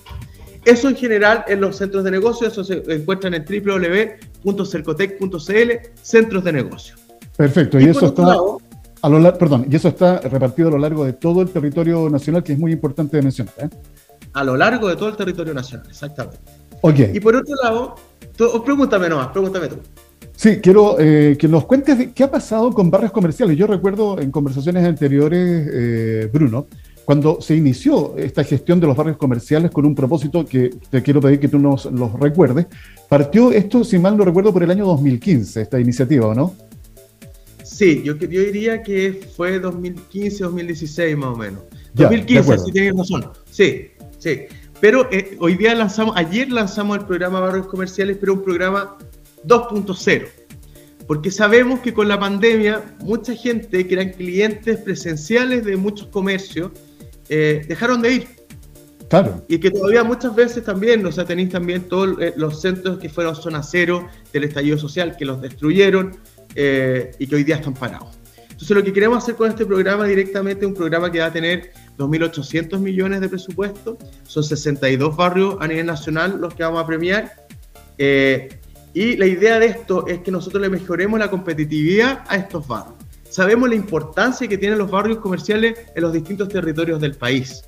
Eso 0.65 0.89
en 0.89 0.95
general 0.95 1.45
en 1.48 1.62
los 1.62 1.77
centros 1.77 2.03
de 2.03 2.10
negocio, 2.12 2.48
eso 2.48 2.63
se 2.63 2.84
encuentra 2.88 3.29
en 3.29 3.45
www.cercotec.cl, 3.45 5.72
centros 6.01 6.43
de 6.43 6.53
negocio. 6.53 6.95
Perfecto, 7.37 7.79
y, 7.79 7.83
eso 7.85 8.07
está 8.07 8.35
perdón, 9.37 9.68
y 9.70 9.75
eso 9.75 9.89
está 9.89 10.20
repartido 10.22 10.70
a 10.70 10.72
lo 10.72 10.79
largo 10.79 11.05
de 11.05 11.13
todo 11.13 11.44
el 11.44 11.50
territorio 11.50 12.09
nacional, 12.09 12.42
que 12.44 12.53
es 12.53 12.59
muy 12.59 12.72
importante 12.72 13.18
de 13.18 13.24
mencionar. 13.24 13.53
¿eh? 13.59 13.70
A 14.33 14.44
lo 14.44 14.57
largo 14.57 14.87
de 14.87 14.96
todo 14.96 15.09
el 15.09 15.16
territorio 15.16 15.53
nacional, 15.53 15.85
exactamente. 15.87 16.39
Y 17.13 17.20
por 17.20 17.35
otro 17.35 17.55
lado, 17.63 17.96
pregúntame 18.63 19.09
nomás, 19.09 19.29
pregúntame 19.29 19.68
tú. 19.68 19.77
Sí, 20.35 20.59
quiero 20.61 20.98
eh, 21.00 21.35
que 21.39 21.48
nos 21.48 21.66
cuentes 21.66 22.09
qué 22.13 22.24
ha 22.24 22.29
pasado 22.29 22.72
con 22.72 22.92
barrios 22.92 23.11
comerciales. 23.11 23.57
Yo 23.57 23.66
recuerdo 23.68 24.20
en 24.20 24.29
conversaciones 24.31 24.85
anteriores, 24.85 25.68
eh, 25.72 26.29
Bruno, 26.31 26.68
cuando 27.05 27.39
se 27.39 27.55
inició 27.55 28.18
esta 28.18 28.44
gestión 28.44 28.79
de 28.79 28.87
los 28.87 28.98
barrios 28.98 29.18
comerciales 29.18 29.70
con 29.72 29.85
un 29.85 29.94
propósito 29.94 30.44
que 30.44 30.72
te 30.89 31.03
quiero 31.03 31.22
pedir 31.22 31.39
que 31.39 31.48
tú 31.48 31.59
nos 31.59 31.85
los 31.85 32.20
recuerdes, 32.20 32.65
partió 33.07 33.51
esto, 33.51 33.83
si 33.83 34.00
mal 34.00 34.18
no 34.18 34.25
recuerdo, 34.25 34.51
por 34.51 34.63
el 34.63 34.72
año 34.72 34.85
2015, 34.85 35.61
esta 35.61 35.79
iniciativa, 35.79 36.27
¿o 36.27 36.33
no? 36.33 36.55
Sí, 37.63 38.01
yo, 38.03 38.15
yo 38.18 38.41
diría 38.41 38.81
que 38.81 39.22
fue 39.35 39.59
2015, 39.59 40.44
2016 40.44 41.18
más 41.18 41.29
o 41.29 41.35
menos. 41.35 41.61
2015, 41.94 42.57
sí 42.59 42.72
tienes 42.72 42.98
razón. 42.98 43.29
Sí, 43.50 43.91
sí. 44.18 44.41
Pero 44.81 45.07
eh, 45.11 45.37
hoy 45.39 45.55
día 45.55 45.74
lanzamos, 45.75 46.15
ayer 46.18 46.51
lanzamos 46.51 46.98
el 46.98 47.05
programa 47.05 47.39
Barrios 47.39 47.68
Comerciales, 47.68 48.18
pero 48.20 48.33
un 48.33 48.44
programa 48.44 48.98
2.0. 49.48 50.25
Porque 51.07 51.31
sabemos 51.31 51.79
que 51.79 51.94
con 51.94 52.07
la 52.07 52.20
pandemia, 52.20 52.96
mucha 53.00 53.35
gente 53.35 53.87
que 53.87 53.94
eran 53.94 54.09
clientes 54.09 54.77
presenciales 54.79 55.63
de 55.63 55.77
muchos 55.77 56.07
comercios 56.07 56.72
eh, 57.29 57.66
dejaron 57.68 58.01
de 58.01 58.14
ir. 58.14 58.27
Claro. 59.09 59.46
Y 59.48 59.59
que 59.59 59.72
todavía 59.72 60.03
muchas 60.03 60.35
veces 60.35 60.64
también, 60.64 61.05
o 61.05 61.11
sea, 61.11 61.25
tenéis 61.25 61.50
también 61.50 61.83
todos 61.83 62.20
eh, 62.20 62.33
los 62.38 62.61
centros 62.61 62.98
que 62.98 63.09
fueron 63.09 63.35
zona 63.35 63.61
cero 63.61 64.07
del 64.33 64.46
estallido 64.46 64.77
social, 64.77 65.16
que 65.18 65.25
los 65.25 65.42
destruyeron 65.42 66.18
eh, 66.55 67.11
y 67.20 67.27
que 67.27 67.35
hoy 67.35 67.44
día 67.44 67.57
están 67.57 67.74
parados. 67.74 68.18
Entonces 68.55 68.77
lo 68.77 68.83
que 68.83 68.94
queremos 68.94 69.18
hacer 69.18 69.35
con 69.35 69.50
este 69.50 69.66
programa 69.66 70.05
directamente 70.05 70.61
es 70.61 70.68
un 70.70 70.75
programa 70.75 71.11
que 71.11 71.20
va 71.20 71.25
a 71.25 71.33
tener 71.33 71.72
2.800 71.98 72.79
millones 72.79 73.20
de 73.20 73.27
presupuesto, 73.27 73.98
son 74.25 74.44
62 74.44 75.16
barrios 75.16 75.57
a 75.59 75.68
nivel 75.68 75.85
nacional 75.85 76.40
los 76.40 76.53
que 76.53 76.64
vamos 76.64 76.81
a 76.81 76.88
premiar. 76.88 77.33
Eh, 77.98 78.59
y 78.94 79.18
la 79.18 79.25
idea 79.25 79.59
de 79.59 79.66
esto 79.66 80.07
es 80.07 80.20
que 80.20 80.31
nosotros 80.31 80.61
le 80.61 80.70
mejoremos 80.70 81.20
la 81.20 81.29
competitividad 81.29 82.24
a 82.27 82.38
estos 82.38 82.66
barrios. 82.66 82.96
Sabemos 83.35 83.67
la 83.67 83.75
importancia 83.75 84.48
que 84.48 84.57
tienen 84.57 84.77
los 84.77 84.89
barrios 84.89 85.17
comerciales 85.17 85.77
en 85.93 86.01
los 86.01 86.13
distintos 86.13 86.48
territorios 86.48 87.01
del 87.01 87.15
país. 87.15 87.65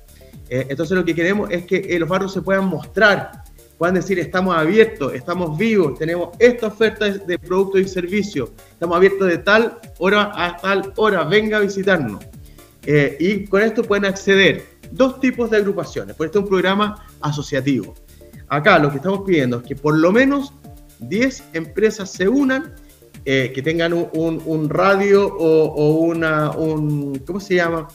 Eh, 0.48 0.66
entonces 0.70 0.96
lo 0.96 1.04
que 1.04 1.14
queremos 1.14 1.50
es 1.50 1.66
que 1.66 1.98
los 1.98 2.08
barrios 2.08 2.32
se 2.32 2.40
puedan 2.40 2.64
mostrar 2.64 3.44
puedan 3.76 3.96
decir 3.96 4.18
estamos 4.18 4.56
abiertos, 4.56 5.12
estamos 5.12 5.58
vivos, 5.58 5.98
tenemos 5.98 6.30
esta 6.38 6.68
oferta 6.68 7.10
de 7.10 7.38
productos 7.38 7.82
y 7.82 7.84
servicios, 7.88 8.50
estamos 8.72 8.96
abiertos 8.96 9.28
de 9.28 9.36
tal 9.36 9.78
hora 9.98 10.32
a 10.34 10.56
tal 10.56 10.90
hora, 10.96 11.24
venga 11.24 11.58
a 11.58 11.60
visitarnos. 11.60 12.24
Eh, 12.86 13.18
y 13.20 13.44
con 13.44 13.60
esto 13.60 13.82
pueden 13.82 14.06
acceder 14.06 14.64
dos 14.90 15.20
tipos 15.20 15.50
de 15.50 15.58
agrupaciones, 15.58 16.16
por 16.16 16.24
este 16.24 16.38
es 16.38 16.44
un 16.44 16.48
programa 16.48 17.06
asociativo. 17.20 17.94
Acá 18.48 18.78
lo 18.78 18.90
que 18.90 18.96
estamos 18.96 19.20
pidiendo 19.26 19.58
es 19.58 19.64
que 19.64 19.76
por 19.76 19.98
lo 19.98 20.12
menos 20.12 20.54
10 21.00 21.44
empresas 21.52 22.10
se 22.10 22.26
unan, 22.26 22.74
eh, 23.24 23.52
que 23.54 23.62
tengan 23.62 23.92
un, 23.92 24.68
radio 24.68 25.26
o, 25.26 25.98
una, 25.98 26.50
un, 26.52 27.18
¿cómo 27.26 27.40
se 27.40 27.56
llama? 27.56 27.88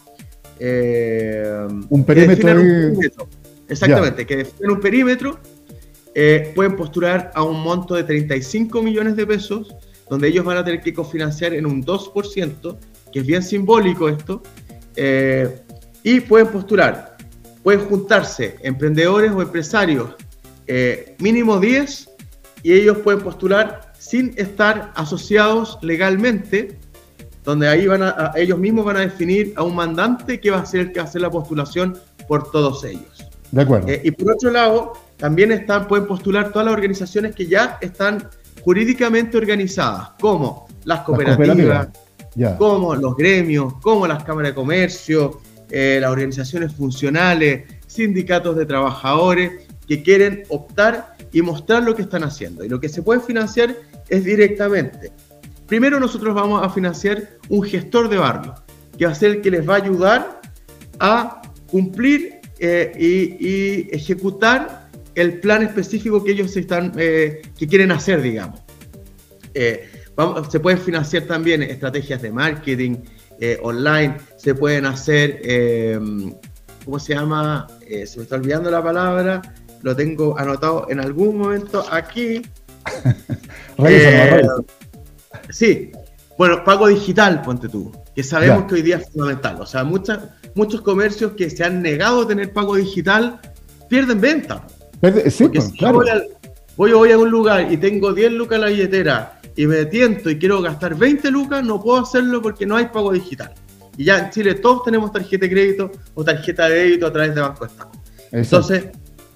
Eh, 0.60 1.68
un 1.90 2.04
perímetro. 2.04 3.28
Exactamente, 3.68 4.26
que 4.26 4.38
definen 4.38 4.72
un 4.72 4.80
perímetro 4.80 5.40
eh, 6.14 6.52
pueden 6.54 6.76
postular 6.76 7.32
a 7.34 7.44
un 7.44 7.60
monto 7.62 7.96
de 7.96 8.04
35 8.04 8.84
millones 8.84 9.16
de 9.16 9.26
pesos, 9.26 9.74
donde 10.10 10.28
ellos 10.28 10.46
van 10.46 10.58
a 10.58 10.64
tener 10.64 10.82
que 10.82 10.94
cofinanciar 10.94 11.54
en 11.54 11.66
un 11.66 11.84
2%, 11.84 12.78
que 13.12 13.20
es 13.20 13.26
bien 13.26 13.42
simbólico 13.42 14.10
esto, 14.10 14.44
y 16.04 16.20
pueden 16.20 16.48
postular, 16.50 17.18
pueden 17.64 17.82
juntarse 17.86 18.58
emprendedores 18.62 19.32
o 19.32 19.42
empresarios, 19.42 20.12
mínimo 21.18 21.60
10, 21.60 22.10
y 22.62 22.74
ellos 22.74 22.98
pueden 23.00 23.22
postular 23.22 23.93
sin 24.14 24.32
estar 24.38 24.92
asociados 24.94 25.80
legalmente, 25.82 26.78
donde 27.44 27.68
ahí 27.68 27.88
van 27.88 28.04
a, 28.04 28.32
ellos 28.36 28.60
mismos 28.60 28.86
van 28.86 28.98
a 28.98 29.00
definir 29.00 29.54
a 29.56 29.64
un 29.64 29.74
mandante 29.74 30.40
que 30.40 30.52
va 30.52 30.60
a 30.60 30.66
ser 30.68 30.82
el 30.82 30.92
que 30.92 31.00
va 31.00 31.06
a 31.06 31.08
hacer 31.08 31.22
la 31.22 31.32
postulación 31.32 31.98
por 32.28 32.52
todos 32.52 32.84
ellos. 32.84 33.26
De 33.52 33.64
acuerdo. 33.64 33.88
y 34.04 34.12
por 34.12 34.34
otro 34.34 34.52
lado, 34.52 34.94
también 35.18 35.52
están, 35.52 35.88
pueden 35.88 36.06
postular 36.06 36.52
todas 36.52 36.66
las 36.66 36.76
organizaciones 36.76 37.34
que 37.34 37.48
ya 37.48 37.80
están 37.82 38.30
jurídicamente 38.62 39.36
organizadas, 39.36 40.12
como 40.22 40.68
las 40.84 41.00
cooperativas, 41.00 41.88
como 42.60 42.94
los 42.94 43.18
gremios, 43.18 43.74
como 43.82 44.06
las 44.06 44.24
cámaras 44.24 44.52
de 44.52 44.56
comercio, 44.56 45.42
eh, 45.72 45.98
las 46.00 46.12
organizaciones 46.12 46.72
funcionales, 46.72 47.64
sindicatos 47.88 48.58
de 48.58 48.68
trabajadores 48.68 49.54
que 49.88 50.04
quieren 50.04 50.44
optar 50.50 51.16
y 51.32 51.42
mostrar 51.42 51.82
lo 51.82 51.96
que 51.96 52.04
están 52.04 52.24
haciendo. 52.24 52.64
Y 52.64 52.70
lo 52.70 52.80
que 52.80 52.90
se 52.90 53.02
puede 53.02 53.20
financiar 53.20 53.76
es 54.14 54.24
directamente. 54.24 55.12
Primero 55.66 56.00
nosotros 56.00 56.36
vamos 56.36 56.64
a 56.64 56.70
financiar 56.70 57.40
un 57.50 57.64
gestor 57.64 58.10
de 58.10 58.18
barrio, 58.18 58.54
que 58.98 59.06
va 59.06 59.12
a 59.12 59.16
ser 59.16 59.32
el 59.32 59.42
que 59.42 59.50
les 59.50 59.68
va 59.68 59.74
a 59.74 59.78
ayudar 59.78 60.42
a 61.00 61.42
cumplir 61.68 62.40
eh, 62.60 62.92
y, 62.96 63.96
ejecutar 63.96 64.90
el 65.16 65.40
plan 65.40 65.64
específico 65.64 66.24
que 66.24 66.32
ellos 66.32 66.56
están, 66.56 66.94
eh, 66.98 67.42
que 67.58 67.68
quieren 67.68 67.92
hacer, 67.92 68.22
digamos. 68.22 68.62
Eh, 69.56 69.90
se 70.50 70.60
pueden 70.60 70.80
financiar 70.80 71.24
también 71.24 71.64
estrategias 71.64 72.22
de 72.22 72.32
marketing 72.32 72.98
online, 73.64 74.18
se 74.38 74.54
pueden 74.54 74.86
hacer, 74.86 75.42
¿cómo 76.86 77.00
se 77.00 77.16
llama? 77.16 77.68
se 77.82 78.18
me 78.18 78.24
está 78.24 78.36
olvidando 78.36 78.70
la 78.70 78.82
palabra, 78.82 79.42
lo 79.82 79.96
tengo 79.96 80.38
anotado 80.38 80.86
en 80.90 81.00
algún 81.00 81.40
momento 81.40 81.84
aquí. 81.92 82.44
Sí, 85.50 85.92
bueno, 86.38 86.64
pago 86.64 86.88
digital, 86.88 87.42
ponte 87.42 87.70
tú, 87.70 87.92
que 88.16 88.24
sabemos 88.24 88.66
que 88.66 88.76
hoy 88.76 88.82
día 88.82 88.98
es 88.98 89.10
fundamental. 89.10 89.58
O 89.60 89.66
sea, 89.66 89.84
muchas, 89.84 90.20
muchos 90.56 90.82
comercios 90.82 91.34
que 91.34 91.50
se 91.50 91.64
han 91.64 91.82
negado 91.82 92.22
a 92.22 92.28
tener 92.28 92.52
pago 92.54 92.76
digital 92.76 93.40
pierden 93.90 94.20
venta. 94.20 94.66
Sí, 95.30 95.48
pues, 95.48 95.66
si 95.66 95.86
voy, 95.86 96.92
voy, 96.92 97.12
a 97.12 97.18
un 97.18 97.30
lugar 97.30 97.72
y 97.72 97.78
tengo 97.78 98.14
10 98.14 98.32
lucas 98.32 98.56
en 98.56 98.62
la 98.62 98.68
billetera 98.68 99.40
y 99.56 99.68
me 99.68 99.86
tiento 99.86 100.30
y 100.30 100.40
quiero 100.40 100.62
gastar 100.62 100.96
20 100.96 101.30
lucas, 101.30 101.64
no 101.64 101.82
puedo 101.82 102.02
hacerlo 102.02 102.42
porque 102.42 102.66
no 102.66 102.78
hay 102.78 102.86
pago 102.86 103.12
digital. 103.12 103.54
Y 103.98 104.06
ya 104.06 104.18
en 104.18 104.30
Chile 104.32 104.56
todos 104.56 104.84
tenemos 104.84 105.12
tarjeta 105.12 105.46
de 105.46 105.52
crédito 105.52 105.92
o 106.16 106.24
tarjeta 106.24 106.68
de 106.68 106.76
débito 106.76 107.08
a 107.08 107.14
través 107.14 107.36
de 107.36 107.42
Banco 107.42 107.66
Estado. 107.66 107.92
Entonces, 108.32 108.86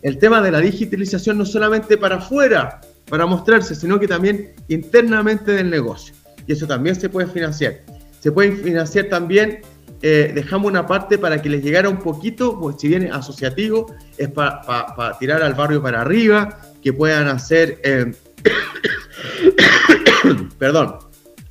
el 0.02 0.18
tema 0.18 0.42
de 0.42 0.52
la 0.52 0.60
digitalización 0.60 1.38
no 1.38 1.46
solamente 1.46 1.98
para 1.98 2.16
afuera, 2.16 2.82
para 3.10 3.26
mostrarse, 3.26 3.76
sino 3.76 4.00
que 4.00 4.08
también 4.08 4.54
internamente 4.68 5.52
del 5.52 5.70
negocio. 5.70 6.14
Y 6.46 6.54
eso 6.54 6.68
también 6.68 6.96
se 6.96 7.10
puede 7.10 7.28
financiar. 7.28 7.82
Se 8.20 8.32
puede 8.32 8.52
financiar 8.52 9.06
también, 9.06 9.62
eh, 10.02 10.32
dejamos 10.34 10.70
una 10.70 10.86
parte 10.86 11.18
para 11.18 11.42
que 11.42 11.50
les 11.50 11.64
llegara 11.64 11.90
un 11.90 12.00
poquito, 12.00 12.60
pues 12.60 12.78
si 12.80 12.88
viene 12.88 13.10
asociativo, 13.10 13.94
es 14.18 14.30
para 14.30 15.18
tirar 15.20 15.42
al 15.42 15.54
barrio 15.54 15.82
para 15.82 16.02
arriba, 16.02 16.60
que 16.82 16.94
puedan 16.94 17.28
hacer, 17.28 17.80
eh, 17.84 18.14
perdón, 20.60 20.98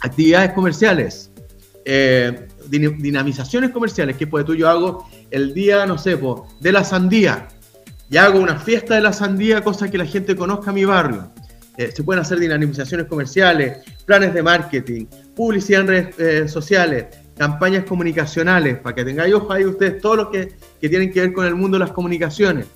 actividades 0.00 0.52
comerciales, 0.52 1.30
eh, 1.84 2.48
dinamizaciones 2.68 3.70
comerciales, 3.70 4.16
que 4.16 4.26
pues 4.26 4.44
tú 4.44 4.54
yo 4.54 4.68
hago 4.68 5.08
el 5.30 5.54
día, 5.54 5.86
no 5.86 5.98
sé, 5.98 6.18
de 6.60 6.72
la 6.72 6.84
sandía, 6.84 7.48
y 8.10 8.16
hago 8.16 8.38
una 8.38 8.58
fiesta 8.58 8.94
de 8.94 9.00
la 9.00 9.12
sandía, 9.12 9.62
cosa 9.62 9.90
que 9.90 9.98
la 9.98 10.06
gente 10.06 10.36
conozca 10.36 10.72
mi 10.72 10.84
barrio. 10.84 11.30
Eh, 11.76 11.92
se 11.94 12.02
pueden 12.02 12.22
hacer 12.22 12.38
dinamizaciones 12.38 13.06
comerciales, 13.06 13.78
planes 14.06 14.32
de 14.32 14.42
marketing, 14.42 15.06
publicidad 15.34 15.82
en 15.82 15.86
redes 15.86 16.18
eh, 16.18 16.48
sociales, 16.48 17.06
campañas 17.36 17.84
comunicacionales, 17.84 18.78
para 18.78 18.94
que 18.94 19.04
tengáis 19.04 19.34
ojo 19.34 19.52
ahí 19.52 19.64
ustedes 19.64 20.00
todos 20.00 20.16
los 20.16 20.28
que, 20.30 20.54
que, 20.80 20.88
tienen 20.88 21.12
que 21.12 21.20
ver 21.20 21.32
con 21.34 21.44
el 21.46 21.54
mundo 21.54 21.78
de 21.78 21.84
las 21.84 21.92
comunicaciones. 21.92 22.66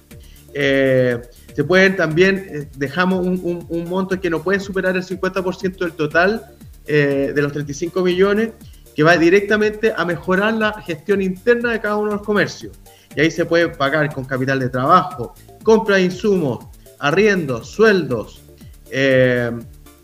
Eh, 0.53 1.19
se 1.55 1.65
pueden 1.65 1.97
también, 1.97 2.69
dejamos 2.77 3.27
un, 3.27 3.67
un, 3.69 3.89
monto 3.89 4.21
que 4.21 4.29
no 4.29 4.43
puede 4.43 4.61
superar 4.61 4.97
el 4.97 5.03
50% 5.03 5.79
del 5.79 5.93
total 5.93 6.45
de 6.87 7.35
los 7.37 7.53
35 7.53 8.03
millones, 8.03 8.51
que 8.97 9.05
va 9.05 9.17
directamente 9.17 9.93
a 9.97 10.05
mejorar 10.05 10.55
la 10.55 10.83
gestión 10.83 11.23
interna 11.23 11.71
de 11.71 11.81
cada 11.81 11.97
uno 11.97 12.11
de 12.11 12.17
los 12.17 12.27
comercios. 12.27 12.77
Y 13.15 13.21
ahí 13.21 13.31
se 13.31 13.45
puede 13.45 13.69
pagar 13.69 14.13
con 14.13 14.25
capital 14.25 14.59
de 14.59 14.69
trabajo, 14.69 15.35
compra 15.63 15.97
de 15.97 16.03
insumos, 16.03 16.67
arriendos, 16.99 17.69
sueldos, 17.69 18.43
eh, 18.90 19.50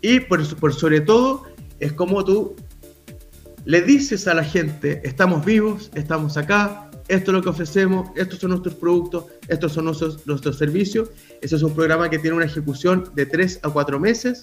y 0.01 0.19
por, 0.21 0.45
por 0.57 0.73
sobre 0.73 1.01
todo, 1.01 1.43
es 1.79 1.93
como 1.93 2.23
tú 2.23 2.55
le 3.65 3.81
dices 3.81 4.27
a 4.27 4.33
la 4.33 4.43
gente, 4.43 5.01
estamos 5.03 5.43
vivos, 5.43 5.91
estamos 5.93 6.37
acá, 6.37 6.89
esto 7.07 7.31
es 7.31 7.35
lo 7.35 7.41
que 7.41 7.49
ofrecemos, 7.49 8.09
estos 8.15 8.39
son 8.39 8.51
nuestros 8.51 8.75
productos, 8.75 9.25
estos 9.47 9.73
son 9.73 9.85
nuestros, 9.85 10.25
nuestros 10.27 10.57
servicios. 10.57 11.09
Ese 11.41 11.55
es 11.55 11.63
un 11.63 11.73
programa 11.73 12.09
que 12.09 12.19
tiene 12.19 12.35
una 12.35 12.45
ejecución 12.45 13.11
de 13.15 13.25
3 13.25 13.61
a 13.63 13.69
4 13.69 13.99
meses, 13.99 14.41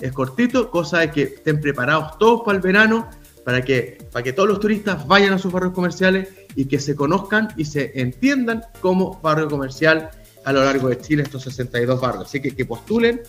es 0.00 0.12
cortito, 0.12 0.70
cosa 0.70 1.00
de 1.00 1.10
que 1.10 1.22
estén 1.22 1.60
preparados 1.60 2.18
todos 2.18 2.42
para 2.44 2.56
el 2.56 2.62
verano, 2.62 3.08
para 3.44 3.64
que, 3.64 3.98
para 4.10 4.22
que 4.22 4.32
todos 4.32 4.48
los 4.48 4.60
turistas 4.60 5.06
vayan 5.06 5.32
a 5.34 5.38
sus 5.38 5.52
barrios 5.52 5.72
comerciales 5.72 6.28
y 6.56 6.64
que 6.64 6.78
se 6.78 6.96
conozcan 6.96 7.48
y 7.56 7.64
se 7.64 7.92
entiendan 8.00 8.62
como 8.80 9.20
barrio 9.20 9.48
comercial 9.48 10.10
a 10.44 10.52
lo 10.52 10.64
largo 10.64 10.88
de 10.88 10.98
Chile, 10.98 11.22
estos 11.22 11.42
62 11.42 12.00
barrios. 12.00 12.24
Así 12.24 12.40
que 12.40 12.54
que 12.54 12.64
postulen 12.64 13.22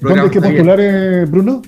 ¿Dónde 0.00 0.20
hay 0.20 0.30
que 0.30 0.40
postular, 0.40 0.80
eh, 0.80 1.24
Bruno? 1.24 1.62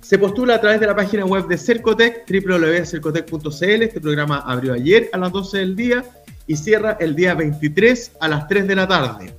Se 0.00 0.18
postula 0.18 0.56
a 0.56 0.60
través 0.60 0.80
de 0.80 0.86
la 0.86 0.96
página 0.96 1.24
web 1.24 1.46
de 1.48 1.56
Cercotec, 1.56 2.24
www.cercotec.cl. 2.28 3.82
Este 3.82 4.00
programa 4.00 4.38
abrió 4.46 4.72
ayer 4.74 5.08
a 5.12 5.18
las 5.18 5.32
12 5.32 5.58
del 5.58 5.76
día 5.76 6.04
y 6.46 6.56
cierra 6.56 6.96
el 7.00 7.14
día 7.14 7.34
23 7.34 8.12
a 8.20 8.28
las 8.28 8.48
3 8.48 8.66
de 8.66 8.74
la 8.74 8.88
tarde. 8.88 9.34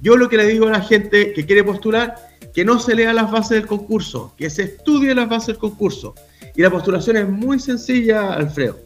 Yo 0.00 0.16
lo 0.16 0.28
que 0.28 0.36
le 0.36 0.46
digo 0.46 0.66
a 0.68 0.70
la 0.70 0.80
gente 0.80 1.32
que 1.32 1.44
quiere 1.44 1.64
postular, 1.64 2.14
que 2.54 2.64
no 2.64 2.78
se 2.78 2.94
lea 2.94 3.12
las 3.12 3.30
bases 3.30 3.58
del 3.58 3.66
concurso, 3.66 4.34
que 4.36 4.48
se 4.50 4.62
estudie 4.64 5.14
las 5.14 5.28
bases 5.28 5.48
del 5.48 5.58
concurso. 5.58 6.14
Y 6.54 6.62
la 6.62 6.70
postulación 6.70 7.16
es 7.16 7.28
muy 7.28 7.58
sencilla, 7.58 8.32
Alfredo. 8.32 8.85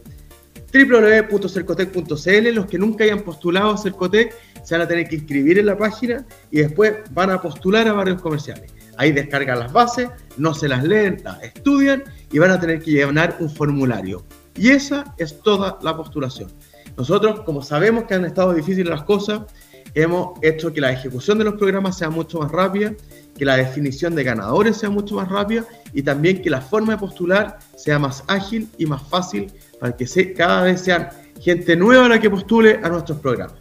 www.cercotec.cl, 0.72 2.54
los 2.54 2.66
que 2.66 2.78
nunca 2.78 3.04
hayan 3.04 3.20
postulado 3.20 3.70
a 3.70 3.78
Cercotec, 3.78 4.34
se 4.62 4.74
van 4.74 4.82
a 4.82 4.88
tener 4.88 5.08
que 5.08 5.16
inscribir 5.16 5.58
en 5.58 5.66
la 5.66 5.76
página 5.76 6.24
y 6.50 6.58
después 6.58 6.94
van 7.12 7.30
a 7.30 7.40
postular 7.40 7.88
a 7.88 7.92
barrios 7.92 8.20
comerciales. 8.20 8.72
Ahí 8.96 9.12
descargan 9.12 9.58
las 9.58 9.72
bases, 9.72 10.10
no 10.36 10.54
se 10.54 10.68
las 10.68 10.84
leen, 10.84 11.20
las 11.24 11.42
estudian 11.42 12.04
y 12.30 12.38
van 12.38 12.50
a 12.50 12.60
tener 12.60 12.80
que 12.80 12.92
llenar 12.92 13.36
un 13.40 13.50
formulario. 13.50 14.24
Y 14.54 14.70
esa 14.70 15.14
es 15.16 15.40
toda 15.42 15.78
la 15.82 15.96
postulación. 15.96 16.50
Nosotros, 16.96 17.40
como 17.40 17.62
sabemos 17.62 18.04
que 18.04 18.14
han 18.14 18.24
estado 18.24 18.52
difíciles 18.52 18.90
las 18.90 19.04
cosas, 19.04 19.42
hemos 19.94 20.38
hecho 20.42 20.72
que 20.72 20.80
la 20.80 20.92
ejecución 20.92 21.38
de 21.38 21.44
los 21.44 21.54
programas 21.54 21.96
sea 21.96 22.10
mucho 22.10 22.40
más 22.40 22.52
rápida, 22.52 22.92
que 23.36 23.44
la 23.44 23.56
definición 23.56 24.14
de 24.14 24.24
ganadores 24.24 24.76
sea 24.76 24.90
mucho 24.90 25.16
más 25.16 25.28
rápida 25.28 25.64
y 25.92 26.02
también 26.02 26.42
que 26.42 26.50
la 26.50 26.60
forma 26.60 26.92
de 26.92 26.98
postular 26.98 27.58
sea 27.76 27.98
más 27.98 28.22
ágil 28.26 28.68
y 28.76 28.86
más 28.86 29.02
fácil 29.08 29.50
para 29.80 29.96
que 29.96 30.34
cada 30.34 30.62
vez 30.62 30.82
sean 30.82 31.08
gente 31.40 31.74
nueva 31.74 32.08
la 32.08 32.20
que 32.20 32.30
postule 32.30 32.78
a 32.82 32.88
nuestros 32.88 33.18
programas. 33.18 33.56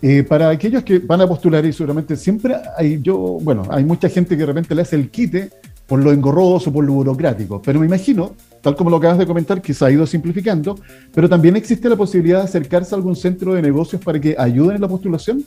Eh, 0.00 0.22
para 0.22 0.48
aquellos 0.48 0.84
que 0.84 1.00
van 1.00 1.20
a 1.20 1.26
postular 1.26 1.66
y 1.66 1.72
seguramente 1.72 2.16
siempre 2.16 2.54
hay, 2.76 3.00
yo, 3.02 3.16
bueno, 3.18 3.64
hay 3.68 3.84
mucha 3.84 4.08
gente 4.08 4.36
que 4.36 4.42
de 4.42 4.46
repente 4.46 4.74
le 4.74 4.82
hace 4.82 4.94
el 4.94 5.10
quite 5.10 5.50
por 5.88 5.98
lo 5.98 6.12
engorroso, 6.12 6.72
por 6.72 6.84
lo 6.84 6.92
burocrático, 6.92 7.60
pero 7.62 7.80
me 7.80 7.86
imagino, 7.86 8.36
tal 8.60 8.76
como 8.76 8.90
lo 8.90 8.98
acabas 8.98 9.18
de 9.18 9.26
comentar, 9.26 9.62
que 9.62 9.72
se 9.72 9.84
ha 9.84 9.90
ido 9.90 10.06
simplificando, 10.06 10.78
pero 11.14 11.28
también 11.28 11.56
existe 11.56 11.88
la 11.88 11.96
posibilidad 11.96 12.40
de 12.40 12.44
acercarse 12.44 12.94
a 12.94 12.98
algún 12.98 13.16
centro 13.16 13.54
de 13.54 13.62
negocios 13.62 14.00
para 14.04 14.20
que 14.20 14.36
ayuden 14.38 14.76
en 14.76 14.82
la 14.82 14.88
postulación. 14.88 15.44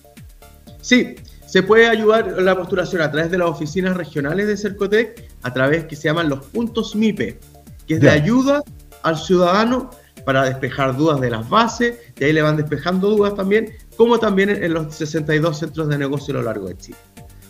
Sí, 0.82 1.16
se 1.46 1.62
puede 1.62 1.88
ayudar 1.88 2.42
la 2.42 2.58
postulación 2.58 3.04
a 3.04 3.12
través 3.12 3.30
de 3.30 3.38
las 3.38 3.50
oficinas 3.50 3.96
regionales 3.96 4.48
de 4.48 4.58
Cercotec, 4.58 5.30
a 5.44 5.54
través 5.54 5.86
que 5.86 5.96
se 5.96 6.10
llaman 6.10 6.28
los 6.28 6.44
puntos 6.48 6.96
MIPE, 6.96 7.38
que 7.88 7.94
es 7.94 8.02
de 8.02 8.10
ayuda 8.10 8.64
al 9.04 9.18
ciudadano 9.18 9.92
para 10.26 10.44
despejar 10.46 10.96
dudas 10.96 11.20
de 11.20 11.30
las 11.30 11.50
bases, 11.50 11.98
y 12.20 12.24
ahí 12.24 12.34
le 12.34 12.42
van 12.42 12.58
despejando 12.58 13.10
dudas 13.10 13.36
también, 13.36 13.74
como 13.98 14.20
también 14.20 14.50
en 14.50 14.74
los 14.74 14.94
62 14.96 15.58
centros 15.58 15.88
de 15.90 15.98
negocio 15.98 16.34
a 16.34 16.38
lo 16.38 16.44
largo 16.44 16.68
de 16.68 16.78
Chile. 16.78 16.98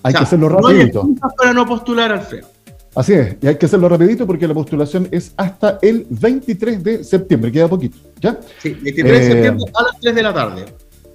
Hay 0.04 0.14
que 0.14 0.24
hacerlo 0.24 0.50
rapidito. 0.50 1.04
No 1.04 1.10
hay 1.10 1.36
para 1.38 1.54
no 1.54 1.66
postular, 1.66 2.12
Alfredo. 2.12 2.48
Así 2.94 3.14
es, 3.14 3.38
y 3.42 3.48
hay 3.48 3.56
que 3.56 3.68
hacerlo 3.68 3.88
rapidito 3.88 4.28
porque 4.28 4.48
la 4.48 4.54
postulación 4.54 5.08
es 5.12 5.34
hasta 5.38 5.80
el 5.82 6.06
23 6.10 6.84
de 6.84 7.04
septiembre, 7.04 7.52
queda 7.52 7.70
poquito, 7.70 7.98
¿ya? 8.20 8.38
Sí, 8.60 8.74
23 8.74 9.06
de 9.06 9.18
eh, 9.18 9.32
septiembre 9.32 9.66
a 9.74 9.84
las 9.84 10.00
3 10.02 10.16
de 10.16 10.24
la 10.24 10.34
tarde. 10.34 10.66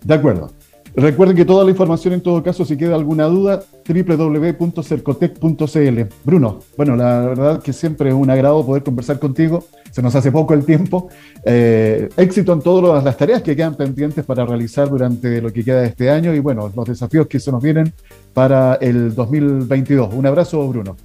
De 0.03 0.14
acuerdo. 0.14 0.51
Recuerden 0.97 1.37
que 1.37 1.45
toda 1.45 1.63
la 1.63 1.71
información, 1.71 2.15
en 2.15 2.23
todo 2.23 2.43
caso, 2.43 2.65
si 2.65 2.75
queda 2.75 2.95
alguna 2.95 3.27
duda, 3.27 3.63
www.cercotec.cl. 3.87 6.01
Bruno, 6.25 6.61
bueno, 6.75 6.97
la 6.97 7.21
verdad 7.21 7.63
que 7.63 7.75
siempre 7.75 8.09
es 8.09 8.15
un 8.15 8.31
agrado 8.31 8.65
poder 8.65 8.83
conversar 8.83 9.19
contigo. 9.19 9.67
Se 9.91 10.01
nos 10.01 10.15
hace 10.15 10.33
poco 10.33 10.55
el 10.55 10.65
tiempo. 10.65 11.11
Eh, 11.45 12.09
éxito 12.17 12.55
en 12.55 12.63
todas 12.63 13.05
las 13.05 13.19
tareas 13.19 13.43
que 13.43 13.55
quedan 13.55 13.75
pendientes 13.75 14.25
para 14.25 14.47
realizar 14.47 14.89
durante 14.89 15.43
lo 15.43 15.53
que 15.53 15.63
queda 15.63 15.83
de 15.83 15.89
este 15.89 16.09
año 16.09 16.35
y, 16.35 16.39
bueno, 16.39 16.73
los 16.75 16.87
desafíos 16.87 17.27
que 17.27 17.41
se 17.41 17.53
nos 17.53 17.63
vienen 17.63 17.93
para 18.33 18.77
el 18.77 19.15
2022. 19.15 20.15
Un 20.15 20.25
abrazo, 20.25 20.67
Bruno. 20.67 20.97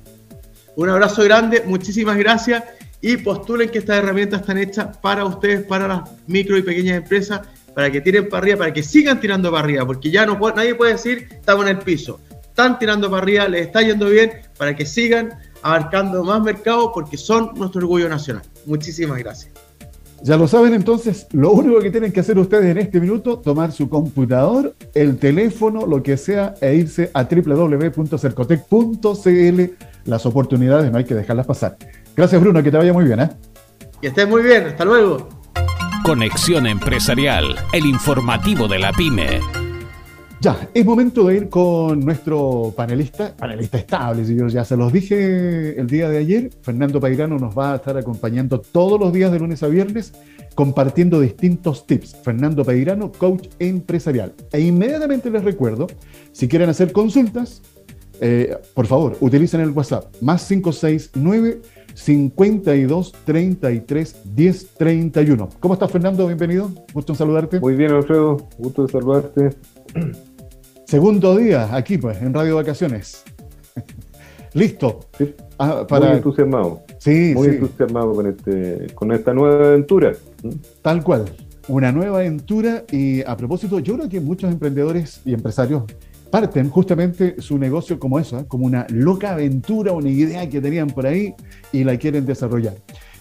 Un 0.78 0.90
abrazo 0.90 1.22
grande, 1.26 1.64
muchísimas 1.68 2.18
gracias 2.18 2.64
y 3.02 3.18
postulen 3.18 3.70
que 3.70 3.80
estas 3.80 3.98
herramientas 3.98 4.42
están 4.42 4.58
hechas 4.58 4.98
para 4.98 5.26
ustedes, 5.26 5.66
para 5.66 5.88
las 5.88 6.02
micro 6.28 6.58
y 6.58 6.62
pequeñas 6.62 6.98
empresas 6.98 7.42
para 7.76 7.92
que 7.92 8.02
tiren 8.02 8.30
para 8.30 8.44
arriba, 8.44 8.58
para 8.58 8.74
que 8.74 8.84
sigan 8.84 9.20
tirando 9.20 9.52
para 9.52 9.64
arriba, 9.64 9.86
porque 9.86 10.12
ya 10.12 10.26
no 10.26 10.40
nadie 10.56 10.76
puede 10.76 10.94
decir 10.94 11.28
estamos 11.32 11.66
en 11.66 11.78
el 11.78 11.80
piso. 11.80 12.20
Están 12.42 12.80
tirando 12.80 13.10
para 13.10 13.24
arriba, 13.24 13.48
les 13.48 13.68
está 13.68 13.82
yendo 13.82 14.10
bien, 14.10 14.32
para 14.58 14.76
que 14.76 14.86
sigan 14.86 15.34
abarcando 15.62 16.24
más 16.24 16.42
mercado, 16.42 16.92
porque 16.94 17.18
son 17.18 17.52
nuestro 17.56 17.82
orgullo 17.82 18.10
nacional. 18.10 18.44
Muchísimas 18.66 19.20
gracias. 19.20 19.54
Ya 20.24 20.38
lo 20.38 20.48
saben 20.48 20.76
entonces, 20.76 21.26
lo 21.32 21.52
único 21.52 21.80
que 21.80 21.90
tienen 21.90 22.12
que 22.12 22.20
hacer 22.20 22.38
ustedes 22.38 22.66
en 22.66 22.78
este 22.78 23.00
minuto, 23.00 23.40
tomar 23.40 23.72
su 23.72 23.90
computador, 23.90 24.76
el 24.94 25.18
teléfono, 25.18 25.88
lo 25.88 26.04
que 26.04 26.16
sea, 26.16 26.54
e 26.62 26.76
irse 26.76 27.10
a 27.14 27.24
www.cercotec.cl. 27.24 29.62
Las 30.06 30.28
oportunidades 30.28 30.92
no 30.92 31.00
hay 31.00 31.06
que 31.06 31.16
dejarlas 31.16 31.48
pasar. 31.48 31.76
Gracias 32.16 32.40
Bruno, 32.40 32.62
que 32.62 32.70
te 32.70 32.78
vaya 32.78 32.94
muy 32.94 33.06
bien. 33.06 33.22
¿eh? 33.22 33.32
Que 34.00 34.10
estés 34.10 34.28
muy 34.28 34.44
bien, 34.44 34.66
hasta 34.66 34.86
luego. 34.86 35.41
Conexión 36.04 36.66
Empresarial, 36.66 37.56
el 37.74 37.86
informativo 37.86 38.68
de 38.68 38.80
la 38.80 38.92
pyme. 38.92 39.40
Ya, 40.40 40.68
es 40.74 40.84
momento 40.84 41.26
de 41.26 41.36
ir 41.36 41.50
con 41.50 42.00
nuestro 42.00 42.74
panelista, 42.76 43.36
panelista 43.36 43.78
estable, 43.78 44.26
si 44.26 44.36
yo 44.36 44.48
ya 44.48 44.66
se 44.66 44.76
los 44.76 44.92
dije 44.92 45.80
el 45.80 45.86
día 45.86 46.10
de 46.10 46.18
ayer, 46.18 46.50
Fernando 46.64 47.00
Pairano 47.00 47.38
nos 47.38 47.56
va 47.56 47.74
a 47.74 47.76
estar 47.76 47.96
acompañando 47.98 48.60
todos 48.60 49.00
los 49.00 49.14
días 49.14 49.32
de 49.32 49.40
lunes 49.40 49.62
a 49.62 49.68
viernes 49.68 50.14
compartiendo 50.56 51.20
distintos 51.20 51.86
tips. 51.86 52.16
Fernando 52.24 52.66
Peirano, 52.66 53.12
coach 53.12 53.50
empresarial. 53.60 54.34
E 54.52 54.60
inmediatamente 54.60 55.30
les 55.30 55.44
recuerdo, 55.44 55.86
si 56.32 56.48
quieren 56.48 56.70
hacer 56.70 56.92
consultas, 56.92 57.62
eh, 58.20 58.58
por 58.74 58.88
favor, 58.88 59.18
utilicen 59.20 59.62
el 59.62 59.70
WhatsApp 59.70 60.16
más 60.22 60.48
569 60.48 61.62
52 61.94 63.14
33 63.26 64.22
10 64.36 64.68
31. 64.78 65.50
¿Cómo 65.60 65.74
estás, 65.74 65.92
Fernando? 65.92 66.28
Bienvenido. 66.28 66.72
Gusto 66.94 67.14
en 67.14 67.18
saludarte. 67.18 67.60
Muy 67.60 67.76
bien, 67.76 67.92
Alfredo. 67.92 68.38
Gusto 68.58 68.84
de 68.86 68.92
saludarte. 68.92 69.50
Segundo 70.86 71.36
día 71.38 71.76
aquí, 71.76 71.98
pues, 71.98 72.22
en 72.22 72.34
Radio 72.34 72.56
Vacaciones. 72.56 73.24
Listo. 74.54 75.00
Ah, 75.58 75.86
para... 75.88 76.08
Muy 76.08 76.18
entusiasmado. 76.18 76.82
Sí, 76.98 77.34
Muy 77.36 77.48
entusiasmado 77.48 78.14
con, 78.14 78.28
este, 78.28 78.88
con 78.94 79.12
esta 79.12 79.34
nueva 79.34 79.68
aventura. 79.68 80.14
Tal 80.82 81.04
cual. 81.04 81.26
Una 81.68 81.92
nueva 81.92 82.20
aventura 82.20 82.84
y 82.92 83.22
a 83.22 83.38
propósito, 83.38 83.80
yo 83.80 83.96
creo 83.96 84.10
que 84.10 84.20
muchos 84.20 84.52
emprendedores 84.52 85.22
y 85.24 85.34
empresarios 85.34 85.84
parten 86.32 86.70
justamente 86.70 87.42
su 87.42 87.58
negocio 87.58 88.00
como 88.00 88.18
eso, 88.18 88.40
¿eh? 88.40 88.46
como 88.48 88.66
una 88.66 88.88
loca 88.90 89.34
aventura, 89.34 89.92
una 89.92 90.10
idea 90.10 90.50
que 90.50 90.62
tenían 90.62 90.88
por 90.88 91.06
ahí 91.06 91.36
y 91.72 91.84
la 91.84 91.98
quieren 91.98 92.26
desarrollar. 92.26 92.76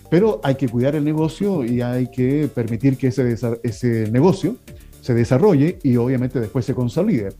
Pero 0.09 0.41
hay 0.43 0.55
que 0.55 0.69
cuidar 0.69 0.95
el 0.95 1.05
negocio 1.05 1.65
y 1.65 1.83
hay 1.83 2.07
que 2.09 2.49
permitir 2.53 2.97
que 2.97 3.09
ese, 3.09 3.37
ese 3.63 4.11
negocio 4.11 4.57
se 5.01 5.15
desarrolle 5.15 5.79
y 5.83 5.97
obviamente 5.97 6.41
después 6.41 6.65
se 6.65 6.75
consolide. 6.75 7.31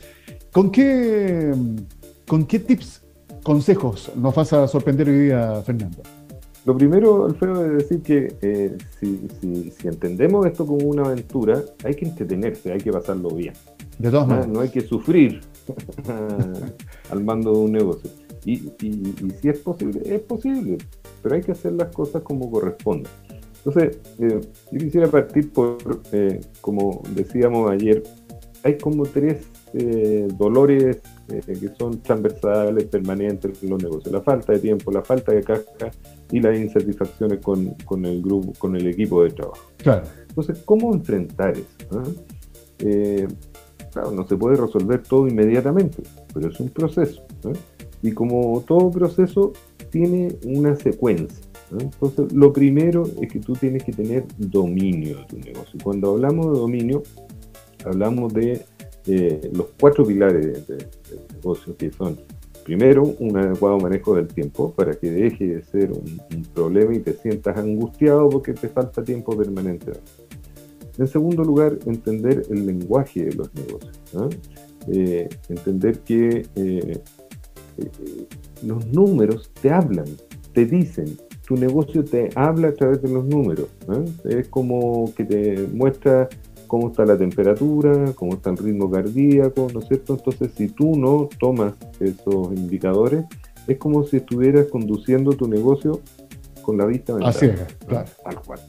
¿Con 0.53 0.71
qué, 0.71 1.53
con 2.27 2.45
qué 2.47 2.59
tips, 2.59 3.03
consejos 3.43 4.11
nos 4.17 4.35
vas 4.35 4.53
a 4.53 4.67
sorprender 4.69 5.09
hoy 5.09 5.19
día, 5.27 5.63
Fernando? 5.65 6.03
Lo 6.67 6.77
primero, 6.77 7.25
Alfredo, 7.25 7.65
es 7.65 7.73
decir 7.79 8.03
que 8.03 8.35
eh, 8.43 8.77
si, 8.99 9.29
si, 9.41 9.89
entendemos 9.89 10.47
esto 10.47 10.67
como 10.67 10.87
una 10.87 11.05
aventura, 11.05 11.63
hay 11.85 11.95
que 11.95 12.05
entretenerse, 12.05 12.73
hay 12.73 12.81
que 12.81 12.93
pasarlo 12.93 13.31
bien. 13.31 13.55
De 13.99 14.11
todas 14.11 14.29
maneras. 14.29 14.49
No, 14.49 14.61
hay 14.61 14.69
que 14.69 14.83
sufrir 14.83 15.41
al 17.11 17.25
mando 17.25 17.53
de 17.53 17.59
un 17.59 17.73
negocio. 17.73 18.11
Y, 18.45 18.73
y, 18.81 19.15
si 19.41 19.49
es 19.49 19.59
posible, 19.59 20.01
es 20.05 20.21
posible, 20.21 20.79
pero 21.23 21.35
hay 21.35 21.43
que 21.43 21.53
hacer 21.53 21.73
las 21.73 21.95
cosas 21.95 22.23
como 22.23 22.51
corresponde. 22.51 23.09
Entonces, 23.65 23.99
eh, 24.19 24.41
yo 24.73 24.79
quisiera 24.79 25.09
partir 25.09 25.53
por, 25.53 25.77
eh, 26.13 26.41
como 26.63 27.03
decíamos 27.15 27.71
ayer, 27.71 28.03
hay 28.63 28.79
como 28.79 29.05
tres 29.05 29.47
dolores 30.37 30.99
que 31.29 31.69
son 31.79 32.03
transversales, 32.03 32.85
permanentes 32.87 33.63
en 33.63 33.71
los 33.71 33.83
negocios. 33.83 34.13
La 34.13 34.21
falta 34.21 34.53
de 34.53 34.59
tiempo, 34.59 34.91
la 34.91 35.03
falta 35.03 35.33
de 35.33 35.43
caja 35.43 35.91
y 36.31 36.41
las 36.41 36.59
insatisfacciones 36.59 37.39
con, 37.39 37.75
con, 37.85 38.05
el 38.05 38.21
grupo, 38.21 38.53
con 38.59 38.75
el 38.77 38.87
equipo 38.89 39.23
de 39.23 39.31
trabajo. 39.31 39.71
Claro. 39.79 40.03
Entonces, 40.29 40.59
¿cómo 40.65 40.93
enfrentar 40.93 41.55
eso? 41.57 42.03
Eh, 43.91 43.93
claro, 43.93 44.11
no 44.13 44.27
se 44.27 44.37
puede 44.37 44.57
resolver 44.57 45.03
todo 45.03 45.27
inmediatamente, 45.27 46.03
pero 46.33 46.49
es 46.49 46.61
un 46.61 46.69
proceso. 46.71 47.23
Y 48.03 48.13
como 48.13 48.63
todo 48.67 48.91
proceso, 48.91 49.53
tiene 49.91 50.37
una 50.45 50.77
secuencia. 50.77 51.47
Entonces, 51.73 52.33
lo 52.33 52.53
primero 52.53 53.05
es 53.21 53.33
que 53.33 53.39
tú 53.39 53.53
tienes 53.55 53.85
que 53.85 53.93
tener 53.93 54.25
dominio 54.39 55.19
de 55.19 55.25
tu 55.25 55.39
negocio. 55.39 55.79
Cuando 55.83 56.11
hablamos 56.11 56.53
de 56.53 56.59
dominio, 56.59 57.03
hablamos 57.85 58.33
de 58.33 58.65
eh, 59.07 59.51
los 59.53 59.67
cuatro 59.79 60.05
pilares 60.05 60.67
del 60.67 60.87
negocio, 61.35 61.77
que 61.77 61.93
son 61.93 62.19
Primero, 62.65 63.03
un 63.19 63.37
adecuado 63.37 63.79
manejo 63.79 64.15
del 64.15 64.29
tiempo 64.29 64.73
para 64.73 64.95
que 64.95 65.11
deje 65.11 65.47
de 65.47 65.63
ser 65.63 65.91
un, 65.91 66.45
problema 66.55 66.95
y 66.95 67.01
te 67.01 67.15
sientas 67.15 67.57
angustiado 67.57 68.29
porque 68.29 68.53
te 68.53 68.69
falta 68.69 69.03
tiempo 69.03 69.37
permanente. 69.37 69.93
En 70.99 71.07
segundo 71.07 71.43
lugar, 71.45 71.79
entender 71.87 72.45
el 72.51 72.67
lenguaje 72.67 73.25
de 73.25 73.35
los 73.35 73.55
negocios. 73.55 74.01
Eh, 74.89 75.29
entender 75.49 76.01
que 76.01 76.47
eh, 76.57 77.03
eh, 77.77 78.27
los 78.63 78.87
números 78.87 79.51
te 79.61 79.71
hablan, 79.71 80.07
te 80.53 80.65
dicen, 80.65 81.17
tu 81.47 81.57
negocio 81.57 82.05
te 82.05 82.31
habla 82.35 82.69
a 82.69 82.73
través 82.73 83.03
de 83.03 83.09
los 83.09 83.25
números. 83.25 83.69
Es 84.25 84.49
como 84.49 85.13
que 85.15 85.25
te 85.25 85.67
muestra 85.73 86.29
cómo 86.67 86.89
está 86.89 87.05
la 87.05 87.19
temperatura, 87.19 88.13
cómo 88.15 88.35
está 88.35 88.51
el 88.51 88.57
ritmo 88.57 88.91
cardíaco, 88.91 89.67
¿no 89.73 89.81
es 89.81 89.89
cierto? 89.89 90.15
Entonces, 90.15 90.53
si 90.57 90.69
tú 90.69 90.97
no 90.97 91.29
tomas 91.39 91.75
esos 91.99 92.53
indicadores, 92.55 93.25
es 93.67 93.77
como 93.79 94.05
si 94.05 94.19
estuvieras 94.19 94.67
conduciendo 94.67 95.33
tu 95.33 95.49
negocio 95.49 96.01
con 96.63 96.79
la 96.79 96.87
vista 96.87 97.17
Así 97.23 97.47
es, 97.47 97.61
claro. 97.87 98.09
Tal 98.25 98.41
cual. 98.43 98.61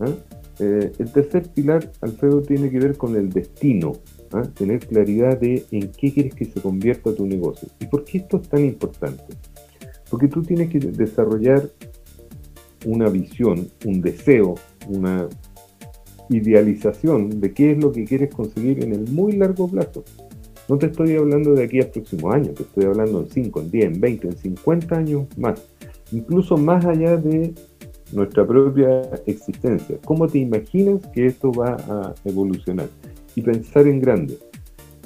¿Ah? 0.00 0.39
Eh, 0.62 0.92
el 0.98 1.10
tercer 1.10 1.48
pilar, 1.54 1.90
Alfredo, 2.02 2.42
tiene 2.42 2.70
que 2.70 2.78
ver 2.78 2.96
con 2.98 3.16
el 3.16 3.30
destino, 3.30 3.92
¿ah? 4.32 4.42
tener 4.42 4.86
claridad 4.86 5.40
de 5.40 5.64
en 5.70 5.90
qué 5.90 6.12
quieres 6.12 6.34
que 6.34 6.44
se 6.44 6.60
convierta 6.60 7.14
tu 7.14 7.26
negocio. 7.26 7.68
¿Y 7.80 7.86
por 7.86 8.04
qué 8.04 8.18
esto 8.18 8.36
es 8.36 8.48
tan 8.48 8.64
importante? 8.64 9.24
Porque 10.10 10.28
tú 10.28 10.42
tienes 10.42 10.68
que 10.68 10.78
desarrollar 10.78 11.70
una 12.84 13.08
visión, 13.08 13.68
un 13.86 14.02
deseo, 14.02 14.56
una 14.86 15.28
idealización 16.28 17.40
de 17.40 17.52
qué 17.54 17.72
es 17.72 17.82
lo 17.82 17.90
que 17.90 18.04
quieres 18.04 18.34
conseguir 18.34 18.84
en 18.84 18.92
el 18.92 19.10
muy 19.10 19.32
largo 19.32 19.66
plazo. 19.66 20.04
No 20.68 20.76
te 20.76 20.86
estoy 20.86 21.16
hablando 21.16 21.54
de 21.54 21.64
aquí 21.64 21.80
al 21.80 21.88
próximo 21.88 22.32
año, 22.32 22.52
te 22.52 22.64
estoy 22.64 22.84
hablando 22.84 23.22
en 23.22 23.30
5, 23.30 23.60
en 23.62 23.70
10, 23.70 23.84
en 23.86 24.00
20, 24.00 24.28
en 24.28 24.36
50 24.36 24.94
años 24.94 25.26
más. 25.38 25.66
Incluso 26.12 26.56
más 26.58 26.84
allá 26.84 27.16
de 27.16 27.54
nuestra 28.12 28.46
propia 28.46 29.02
existencia. 29.26 29.98
¿Cómo 30.04 30.26
te 30.26 30.38
imaginas 30.38 31.06
que 31.08 31.26
esto 31.26 31.52
va 31.52 31.76
a 31.88 32.14
evolucionar? 32.24 32.88
Y 33.34 33.42
pensar 33.42 33.86
en 33.86 34.00
grande. 34.00 34.38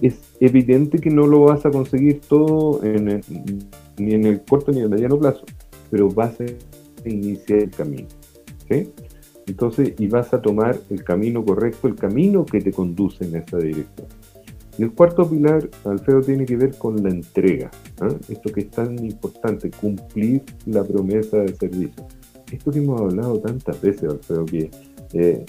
Es 0.01 0.21
evidente 0.41 0.99
que 0.99 1.11
no 1.11 1.27
lo 1.27 1.43
vas 1.43 1.65
a 1.67 1.71
conseguir 1.71 2.21
todo 2.21 2.81
ni 2.83 4.15
en 4.15 4.25
el 4.25 4.43
corto 4.43 4.73
ni 4.73 4.79
en 4.79 4.85
el 4.85 4.91
mediano 4.91 5.19
plazo, 5.19 5.45
pero 5.91 6.09
vas 6.09 6.41
a 6.41 6.45
iniciar 7.09 7.61
el 7.61 7.71
camino. 7.71 8.09
¿sí? 8.69 8.91
Entonces, 9.47 9.93
y 9.99 10.07
vas 10.09 10.33
a 10.33 10.41
tomar 10.41 10.79
el 10.91 11.05
camino 11.05 11.45
correcto, 11.45 11.87
el 11.87 11.97
camino 11.97 12.45
que 12.45 12.61
te 12.61 12.73
conduce 12.73 13.25
en 13.25 13.37
esa 13.37 13.59
dirección. 13.59 14.09
Y 14.79 14.83
el 14.83 14.93
cuarto 14.93 15.29
pilar, 15.29 15.69
Alfredo, 15.85 16.21
tiene 16.23 16.45
que 16.47 16.57
ver 16.57 16.77
con 16.77 17.01
la 17.03 17.11
entrega. 17.11 17.71
¿ah? 18.01 18.09
Esto 18.29 18.51
que 18.53 18.63
es 18.63 18.71
tan 18.71 18.99
importante, 19.05 19.71
cumplir 19.71 20.43
la 20.67 20.83
promesa 20.83 21.39
de 21.39 21.55
servicio. 21.55 22.07
Esto 22.55 22.71
que 22.71 22.79
hemos 22.79 23.01
hablado 23.01 23.41
tantas 23.41 23.81
veces, 23.81 24.05
Alfredo, 24.05 24.45
que 24.45 24.71
eh, 25.13 25.45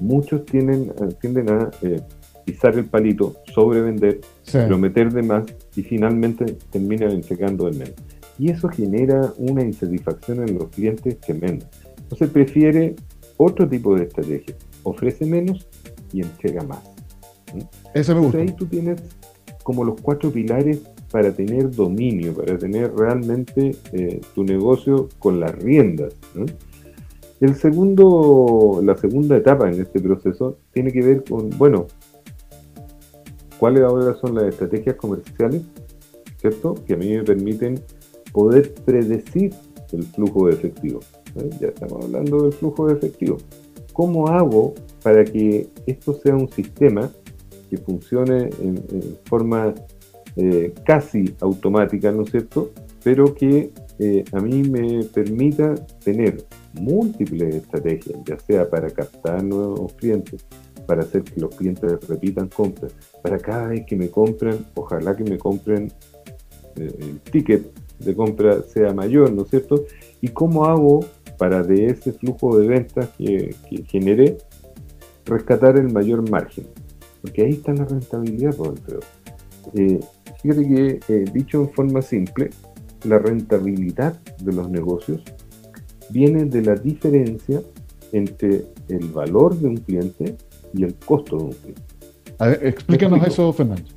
muchos 0.00 0.44
tienden, 0.46 0.92
tienden 1.20 1.50
a 1.50 1.70
eh, 1.82 2.00
pisar 2.44 2.78
el 2.78 2.84
palito, 2.84 3.34
sobrevender, 3.52 4.20
prometer 4.68 5.12
de 5.12 5.22
más 5.22 5.44
y 5.74 5.82
finalmente 5.82 6.56
terminan 6.70 7.10
entregando 7.10 7.66
el 7.66 7.76
menos. 7.76 7.94
Y 8.38 8.50
eso 8.50 8.68
genera 8.68 9.32
una 9.36 9.64
insatisfacción 9.64 10.48
en 10.48 10.58
los 10.58 10.68
clientes 10.68 11.18
tremenda. 11.20 11.68
Entonces 11.98 12.30
prefiere 12.30 12.94
otro 13.36 13.68
tipo 13.68 13.96
de 13.96 14.04
estrategia. 14.04 14.54
Ofrece 14.84 15.26
menos 15.26 15.66
y 16.12 16.22
entrega 16.22 16.62
más. 16.62 16.84
Eso 17.94 18.14
me 18.14 18.20
gusta. 18.20 18.38
ahí 18.38 18.52
tú 18.52 18.66
tienes 18.66 19.02
como 19.64 19.82
los 19.84 20.00
cuatro 20.00 20.30
pilares 20.30 20.82
para 21.14 21.30
tener 21.30 21.70
dominio, 21.70 22.34
para 22.34 22.58
tener 22.58 22.92
realmente 22.92 23.76
eh, 23.92 24.20
tu 24.34 24.42
negocio 24.42 25.08
con 25.20 25.38
las 25.38 25.54
riendas. 25.54 26.12
El 27.40 27.54
segundo, 27.54 28.80
la 28.82 28.96
segunda 28.96 29.36
etapa 29.36 29.70
en 29.70 29.80
este 29.80 30.00
proceso 30.00 30.58
tiene 30.72 30.90
que 30.90 31.02
ver 31.02 31.22
con, 31.22 31.50
bueno, 31.50 31.86
cuáles 33.60 33.84
ahora 33.84 34.16
son 34.16 34.34
las 34.34 34.46
estrategias 34.46 34.96
comerciales, 34.96 35.62
¿cierto? 36.38 36.74
Que 36.84 36.94
a 36.94 36.96
mí 36.96 37.12
me 37.12 37.22
permiten 37.22 37.80
poder 38.32 38.74
predecir 38.84 39.54
el 39.92 40.02
flujo 40.02 40.48
de 40.48 40.54
efectivo. 40.54 40.98
ya 41.60 41.68
estamos 41.68 42.06
hablando 42.06 42.42
del 42.42 42.52
flujo 42.54 42.88
de 42.88 42.94
efectivo. 42.94 43.36
¿Cómo 43.92 44.26
hago 44.26 44.74
para 45.04 45.22
que 45.22 45.68
esto 45.86 46.12
sea 46.14 46.34
un 46.34 46.50
sistema 46.50 47.08
que 47.70 47.76
funcione 47.76 48.50
en, 48.60 48.82
forma 49.26 49.72
eh, 50.36 50.72
casi 50.84 51.34
automática, 51.40 52.12
¿no 52.12 52.22
es 52.22 52.30
cierto? 52.30 52.72
Pero 53.02 53.34
que 53.34 53.70
eh, 53.98 54.24
a 54.32 54.40
mí 54.40 54.62
me 54.62 55.04
permita 55.04 55.74
tener 56.02 56.44
múltiples 56.74 57.56
estrategias, 57.56 58.18
ya 58.24 58.38
sea 58.38 58.68
para 58.68 58.90
captar 58.90 59.42
nuevos 59.44 59.92
clientes, 59.94 60.44
para 60.86 61.02
hacer 61.02 61.22
que 61.22 61.40
los 61.40 61.54
clientes 61.54 62.08
repitan 62.08 62.48
compras, 62.48 62.92
para 63.22 63.38
cada 63.38 63.68
vez 63.68 63.86
que 63.86 63.96
me 63.96 64.08
compran, 64.10 64.58
ojalá 64.74 65.14
que 65.16 65.24
me 65.24 65.38
compren 65.38 65.92
el 66.76 67.20
ticket 67.20 67.72
de 68.00 68.14
compra 68.14 68.62
sea 68.62 68.92
mayor, 68.92 69.32
¿no 69.32 69.42
es 69.42 69.50
cierto? 69.50 69.84
¿Y 70.20 70.28
cómo 70.28 70.64
hago 70.64 71.00
para 71.36 71.62
de 71.62 71.86
ese 71.86 72.12
flujo 72.12 72.58
de 72.58 72.68
ventas 72.68 73.10
que, 73.18 73.54
generé, 73.86 74.38
rescatar 75.24 75.76
el 75.76 75.92
mayor 75.92 76.28
margen. 76.28 76.66
Porque 77.22 77.42
ahí 77.42 77.50
está 77.50 77.72
la 77.72 77.84
rentabilidad, 77.84 78.54
por 78.54 78.68
Alfredo. 78.68 79.00
Eh, 79.74 80.00
fíjate 80.44 80.68
que, 80.68 81.00
eh, 81.08 81.24
dicho 81.32 81.62
en 81.62 81.70
forma 81.70 82.02
simple, 82.02 82.50
la 83.04 83.18
rentabilidad 83.18 84.20
de 84.42 84.52
los 84.52 84.68
negocios 84.70 85.22
viene 86.10 86.44
de 86.44 86.60
la 86.60 86.74
diferencia 86.74 87.62
entre 88.12 88.66
el 88.88 89.08
valor 89.08 89.58
de 89.58 89.68
un 89.68 89.76
cliente 89.78 90.36
y 90.74 90.84
el 90.84 90.94
costo 90.96 91.38
de 91.38 91.44
un 91.44 91.52
cliente. 91.52 91.82
A 92.38 92.48
ver, 92.48 92.66
explícanos 92.66 93.26
eso, 93.26 93.50
Fernando. 93.54 93.88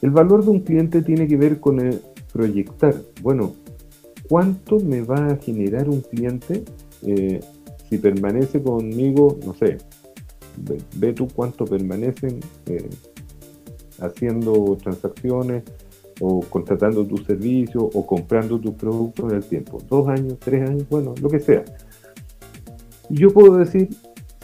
El 0.00 0.10
valor 0.10 0.42
de 0.42 0.50
un 0.52 0.60
cliente 0.60 1.02
tiene 1.02 1.28
que 1.28 1.36
ver 1.36 1.60
con 1.60 1.80
el 1.80 2.00
proyectar. 2.32 2.94
Bueno, 3.22 3.54
¿cuánto 4.28 4.80
me 4.80 5.02
va 5.02 5.32
a 5.32 5.36
generar 5.36 5.90
un 5.90 6.00
cliente 6.00 6.64
eh, 7.02 7.40
si 7.90 7.98
permanece 7.98 8.62
conmigo, 8.62 9.38
no 9.44 9.52
sé, 9.54 9.76
ve, 10.96 11.12
tú 11.12 11.28
cuánto 11.28 11.66
permanecen 11.66 12.40
eh, 12.66 12.88
haciendo 14.00 14.76
transacciones 14.82 15.64
o 16.20 16.40
contratando 16.40 17.04
tu 17.04 17.18
servicio 17.18 17.82
o 17.82 18.06
comprando 18.06 18.58
tus 18.58 18.74
productos 18.74 19.30
en 19.30 19.36
el 19.38 19.44
tiempo. 19.44 19.78
Dos 19.88 20.08
años, 20.08 20.38
tres 20.38 20.68
años, 20.68 20.86
bueno, 20.88 21.14
lo 21.20 21.28
que 21.28 21.40
sea. 21.40 21.64
Yo 23.10 23.30
puedo 23.30 23.56
decir, 23.56 23.88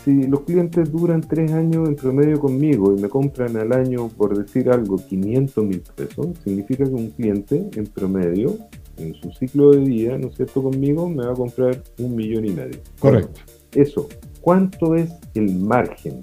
si 0.05 0.27
los 0.27 0.41
clientes 0.43 0.91
duran 0.91 1.21
tres 1.21 1.53
años 1.53 1.89
en 1.89 1.95
promedio 1.95 2.41
conmigo 2.41 2.95
y 2.97 3.01
me 3.01 3.09
compran 3.09 3.57
al 3.57 3.73
año, 3.73 4.09
por 4.09 4.37
decir 4.37 4.71
algo, 4.71 4.97
500 4.97 5.65
mil 5.65 5.83
pesos, 5.95 6.29
significa 6.43 6.85
que 6.85 6.91
un 6.91 7.11
cliente 7.11 7.69
en 7.75 7.87
promedio, 7.87 8.57
en 8.97 9.15
su 9.15 9.31
ciclo 9.33 9.71
de 9.71 9.79
vida, 9.79 10.19
¿no 10.19 10.29
es 10.29 10.37
cierto?, 10.37 10.63
conmigo 10.63 11.09
me 11.09 11.25
va 11.25 11.33
a 11.33 11.37
comprar 11.37 11.83
un 11.99 12.15
millón 12.15 12.45
y 12.47 12.51
medio. 12.51 12.81
Correcto. 12.99 13.41
Eso, 13.75 14.09
¿cuánto 14.41 14.95
es 14.95 15.11
el 15.35 15.55
margen? 15.57 16.21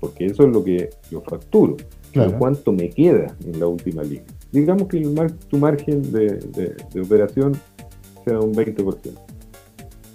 Porque 0.00 0.26
eso 0.26 0.44
es 0.46 0.52
lo 0.52 0.62
que 0.62 0.90
yo 1.10 1.20
facturo. 1.20 1.76
¿Cuánto 2.38 2.72
me 2.72 2.90
queda 2.90 3.36
en 3.44 3.60
la 3.60 3.66
última 3.66 4.02
línea? 4.02 4.24
Digamos 4.52 4.88
que 4.88 5.00
tu 5.48 5.58
margen 5.58 6.02
de, 6.12 6.76
de 6.92 7.00
operación 7.00 7.52
sea 8.24 8.40
un 8.40 8.54
20%. 8.54 8.96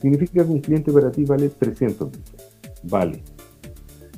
Significa 0.01 0.43
que 0.43 0.49
un 0.49 0.59
cliente 0.59 0.91
para 0.91 1.11
ti 1.11 1.23
vale 1.25 1.49
300 1.49 2.09
mil 2.09 2.21
vale. 2.83 3.23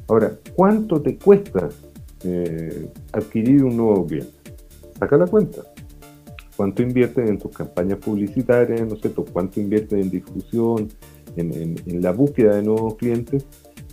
Ahora, 0.08 0.38
¿cuánto 0.56 1.02
te 1.02 1.18
cuesta 1.18 1.70
eh, 2.24 2.90
adquirir 3.12 3.64
un 3.64 3.78
nuevo 3.78 4.06
cliente? 4.06 4.34
Saca 4.98 5.18
la 5.18 5.28
cuenta. 5.28 5.62
¿Cuánto 6.56 6.84
inviertes 6.84 7.30
en 7.30 7.38
tus 7.40 7.52
campañas 7.52 7.98
publicitarias? 7.98 8.88
¿No 8.88 8.96
sé, 8.96 9.12
¿Cuánto 9.12 9.60
inviertes 9.60 10.00
en 10.00 10.10
difusión, 10.10 10.88
en, 11.36 12.02
la 12.02 12.12
búsqueda 12.12 12.56
de 12.56 12.64
nuevos 12.64 12.96
clientes? 12.96 13.46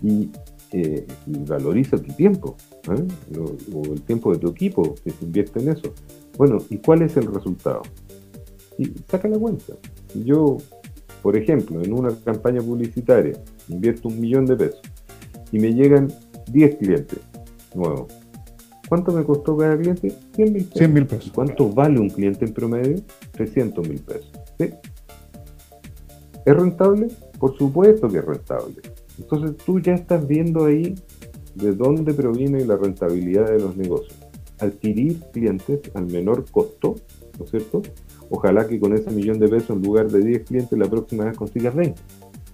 Y, 0.02 0.30
eh, 0.72 1.06
valoriza 1.26 1.98
tu 1.98 2.12
tiempo, 2.14 2.56
¿eh? 2.90 3.38
o, 3.72 3.92
el 3.92 4.02
tiempo 4.02 4.32
de 4.32 4.38
tu 4.38 4.48
equipo 4.48 4.94
que 5.02 5.10
se 5.10 5.24
invierte 5.24 5.60
en 5.60 5.70
eso. 5.70 5.92
Bueno, 6.36 6.58
¿y 6.70 6.78
cuál 6.78 7.02
es 7.02 7.16
el 7.16 7.32
resultado? 7.32 7.82
Y 8.78 8.92
saca 9.08 9.28
la 9.28 9.38
cuenta. 9.38 9.74
Yo, 10.14 10.58
por 11.22 11.36
ejemplo, 11.36 11.82
en 11.82 11.92
una 11.92 12.14
campaña 12.24 12.60
publicitaria 12.60 13.32
invierto 13.68 14.08
un 14.08 14.20
millón 14.20 14.46
de 14.46 14.56
pesos 14.56 14.80
y 15.52 15.58
me 15.58 15.74
llegan 15.74 16.08
10 16.50 16.76
clientes 16.76 17.18
nuevos. 17.74 18.12
¿Cuánto 18.88 19.12
me 19.12 19.22
costó 19.24 19.56
cada 19.56 19.76
cliente? 19.78 20.12
100 20.34 20.52
mil 20.52 20.64
pesos. 20.64 20.88
mil 20.88 21.06
pesos. 21.06 21.32
¿Cuánto 21.32 21.68
vale 21.68 22.00
un 22.00 22.10
cliente 22.10 22.44
en 22.44 22.52
promedio? 22.52 22.96
300 23.32 23.88
mil 23.88 24.00
pesos. 24.00 24.32
¿Es 24.58 26.56
rentable? 26.56 27.08
Por 27.38 27.56
supuesto 27.56 28.08
que 28.08 28.18
es 28.18 28.24
rentable. 28.24 28.76
Entonces 29.20 29.56
tú 29.64 29.80
ya 29.80 29.94
estás 29.94 30.26
viendo 30.26 30.64
ahí 30.64 30.94
de 31.54 31.72
dónde 31.72 32.14
proviene 32.14 32.64
la 32.64 32.76
rentabilidad 32.76 33.46
de 33.50 33.60
los 33.60 33.76
negocios. 33.76 34.18
Adquirir 34.58 35.20
clientes 35.32 35.80
al 35.94 36.06
menor 36.06 36.44
costo, 36.50 36.96
¿no 37.38 37.44
es 37.44 37.50
cierto? 37.50 37.82
Ojalá 38.30 38.66
que 38.66 38.78
con 38.78 38.94
ese 38.94 39.10
millón 39.10 39.38
de 39.38 39.48
pesos 39.48 39.70
en 39.70 39.82
lugar 39.82 40.10
de 40.10 40.20
10 40.20 40.44
clientes 40.44 40.78
la 40.78 40.88
próxima 40.88 41.24
vez 41.24 41.36
consigas 41.36 41.74
20 41.74 42.00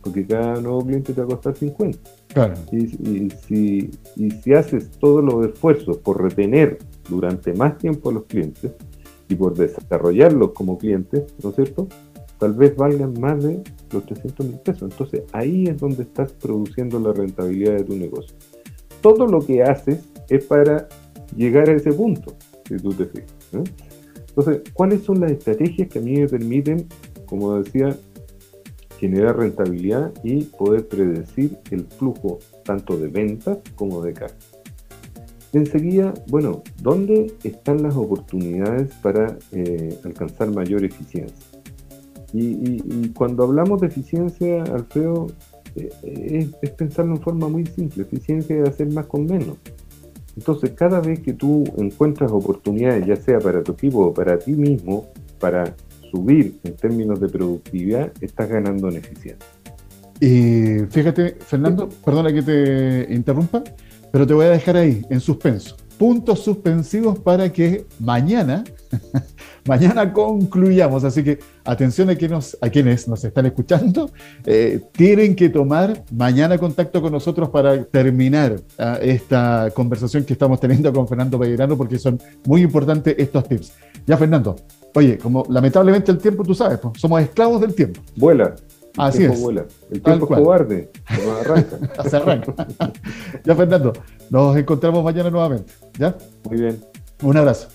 porque 0.07 0.25
cada 0.25 0.61
nuevo 0.61 0.87
cliente 0.87 1.13
te 1.13 1.21
va 1.21 1.27
a 1.27 1.31
costar 1.31 1.57
50. 1.57 1.99
Y, 2.71 3.29
si, 3.31 3.91
si 4.41 4.55
haces 4.55 4.89
todos 5.01 5.25
los 5.25 5.47
esfuerzos 5.47 5.97
por 5.99 6.23
retener 6.23 6.79
durante 7.09 7.53
más 7.55 7.77
tiempo 7.77 8.11
a 8.11 8.13
los 8.13 8.25
clientes 8.27 8.71
y 9.29 9.35
por 9.35 9.55
desarrollarlos 9.57 10.53
como 10.53 10.79
clientes, 10.79 11.25
¿no 11.43 11.51
es 11.51 11.57
cierto? 11.57 11.89
Tal 12.39 12.53
vez 12.53 12.77
valgan 12.77 13.15
más 13.19 13.43
de 13.43 13.63
los 13.93 14.05
300 14.07 14.47
mil 14.47 14.59
pesos. 14.59 14.91
Entonces 14.91 15.23
ahí 15.33 15.67
es 15.67 15.79
donde 15.79 16.03
estás 16.03 16.33
produciendo 16.33 16.99
la 17.01 17.13
rentabilidad 17.13 17.77
de 17.77 17.85
tu 17.85 17.97
negocio. 17.97 18.37
Todo 19.01 19.27
lo 19.27 19.41
que 19.41 19.63
haces 19.63 20.01
es 20.29 20.45
para 20.45 20.89
llegar 21.37 21.69
a 21.71 21.73
ese 21.75 21.93
punto, 21.93 22.35
si 22.67 22.77
tú 22.77 22.93
te 22.93 23.07
fijas. 23.07 23.35
Entonces, 24.29 24.63
¿cuáles 24.73 25.03
son 25.03 25.21
las 25.21 25.31
estrategias 25.31 25.89
que 25.89 25.99
a 25.99 26.03
mí 26.03 26.19
me 26.19 26.29
permiten, 26.29 26.87
como 27.27 27.57
decía, 27.63 27.97
generar 28.99 29.39
rentabilidad 29.39 30.13
y 30.23 30.45
poder 30.45 30.89
predecir 30.89 31.59
el 31.71 31.85
flujo 31.85 32.39
tanto 32.65 32.97
de 32.97 33.09
ventas 33.09 33.59
como 33.75 34.03
de 34.03 34.13
caja. 34.13 34.35
Enseguida, 35.53 36.13
bueno, 36.29 36.63
¿dónde 36.83 37.33
están 37.45 37.83
las 37.83 37.95
oportunidades 37.95 38.93
para 39.03 39.39
eh, 39.53 39.99
alcanzar 40.05 40.51
mayor 40.51 40.85
eficiencia? 40.85 41.56
Y, 42.39 43.09
cuando 43.11 43.45
hablamos 43.45 43.81
de 43.81 43.87
eficiencia, 43.87 44.63
Alfredo, 44.65 45.29
eh, 45.75 45.91
es, 46.03 46.49
es, 46.61 46.71
pensarlo 46.71 47.15
en 47.15 47.23
forma 47.23 47.49
muy 47.49 47.67
simple. 47.67 48.03
Eficiencia 48.03 48.63
es 48.63 48.69
hacer 48.69 48.93
más 48.93 49.07
con 49.07 49.27
menos. 49.27 49.57
Entonces, 50.37 50.71
cada 50.73 51.01
vez 51.01 51.21
que 51.21 51.33
tú 51.33 51.65
encuentras 51.79 52.31
oportunidades, 52.31 53.07
ya 53.07 53.17
sea 53.17 53.39
para 53.39 53.63
tu 53.63 53.73
equipo 53.73 54.07
o 54.07 54.15
para 54.15 54.39
ti 54.39 54.53
mismo, 54.53 55.07
para 55.39 55.75
subir 56.11 56.59
en 56.63 56.77
términos 56.77 57.21
de 57.21 57.29
productividad, 57.29 58.13
estás 58.21 58.49
ganando 58.49 58.89
en 58.89 58.97
eficiencia. 58.97 59.47
Y 60.21 60.79
fíjate, 60.91 61.37
Fernando, 61.41 61.89
perdona 62.05 62.33
que 62.33 62.43
te 62.43 63.15
interrumpa, 63.15 63.63
pero 64.11 64.27
te 64.27 64.35
voy 64.35 64.47
a 64.47 64.51
dejar 64.51 64.77
ahí, 64.77 65.05
en 65.11 65.21
suspenso. 65.21 65.77
Puntos 65.99 66.41
suspensivos 66.41 67.19
para 67.19 67.51
que 67.53 67.87
mañana, 67.99 68.65
mañana 69.67 70.13
concluyamos. 70.13 71.05
Así 71.05 71.23
que 71.23 71.39
atención 71.65 72.11
a, 72.11 72.17
quienes 72.17 73.09
nos 73.09 73.25
están 73.25 73.47
escuchando, 73.47 74.11
eh, 74.45 74.81
tienen 74.93 75.35
que 75.35 75.49
tomar 75.49 76.05
mañana 76.13 76.59
contacto 76.59 77.01
con 77.03 77.13
nosotros 77.13 77.49
para 77.51 77.85
terminar 77.85 78.61
ah, 78.79 78.99
esta 79.01 79.71
conversación 79.75 80.25
que 80.25 80.33
estamos 80.33 80.61
teniendo 80.61 80.93
con 80.93 81.07
Fernando 81.09 81.39
Pellegrano, 81.39 81.77
porque 81.77 81.99
son 81.99 82.21
muy 82.47 82.63
importantes 82.63 83.15
estos 83.19 83.49
tips. 83.49 83.73
Ya, 84.07 84.17
Fernando, 84.17 84.57
Oye, 84.97 85.19
como 85.19 85.45
lamentablemente 85.51 86.11
el 86.11 86.17
tiempo, 86.17 86.43
tú 86.43 86.55
sabes, 86.55 86.79
pues, 86.79 86.99
somos 86.99 87.21
esclavos 87.21 87.61
del 87.61 87.75
tiempo. 87.75 88.01
Vuela. 88.17 88.55
El 88.55 88.55
Así 88.97 89.25
es. 89.25 89.39
Vuela. 89.39 89.67
El 89.91 90.01
tiempo 90.01 90.25
es 90.25 90.41
cobarde. 90.41 90.91
arranca. 91.39 92.03
Se 92.09 92.17
arranca. 92.17 92.55
ya, 93.45 93.55
Fernando, 93.55 93.93
nos 94.31 94.57
encontramos 94.57 95.05
mañana 95.05 95.29
nuevamente. 95.29 95.71
¿Ya? 95.99 96.17
Muy 96.45 96.61
bien. 96.63 96.81
Un 97.23 97.37
abrazo. 97.37 97.69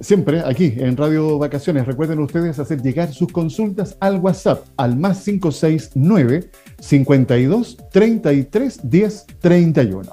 Siempre 0.00 0.40
aquí 0.40 0.74
en 0.78 0.96
Radio 0.96 1.38
Vacaciones, 1.38 1.86
recuerden 1.86 2.20
ustedes 2.20 2.58
hacer 2.58 2.80
llegar 2.80 3.12
sus 3.12 3.30
consultas 3.30 3.98
al 4.00 4.16
WhatsApp 4.16 4.64
al 4.78 4.96
más 4.96 5.22
569 5.22 6.50
52 6.78 7.76
33 7.92 8.80
10 8.82 9.26
31. 9.40 10.12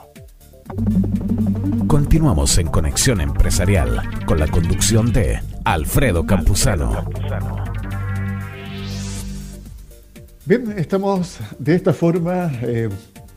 Continuamos 1.88 2.58
en 2.58 2.68
Conexión 2.68 3.22
Empresarial 3.22 4.02
con 4.26 4.40
la 4.40 4.48
conducción 4.48 5.14
de 5.14 5.40
Alfredo 5.64 6.26
Campuzano. 6.26 7.10
Bien, 10.46 10.76
estamos 10.78 11.38
de 11.60 11.76
esta 11.76 11.94
forma 11.94 12.52
eh, 12.62 12.90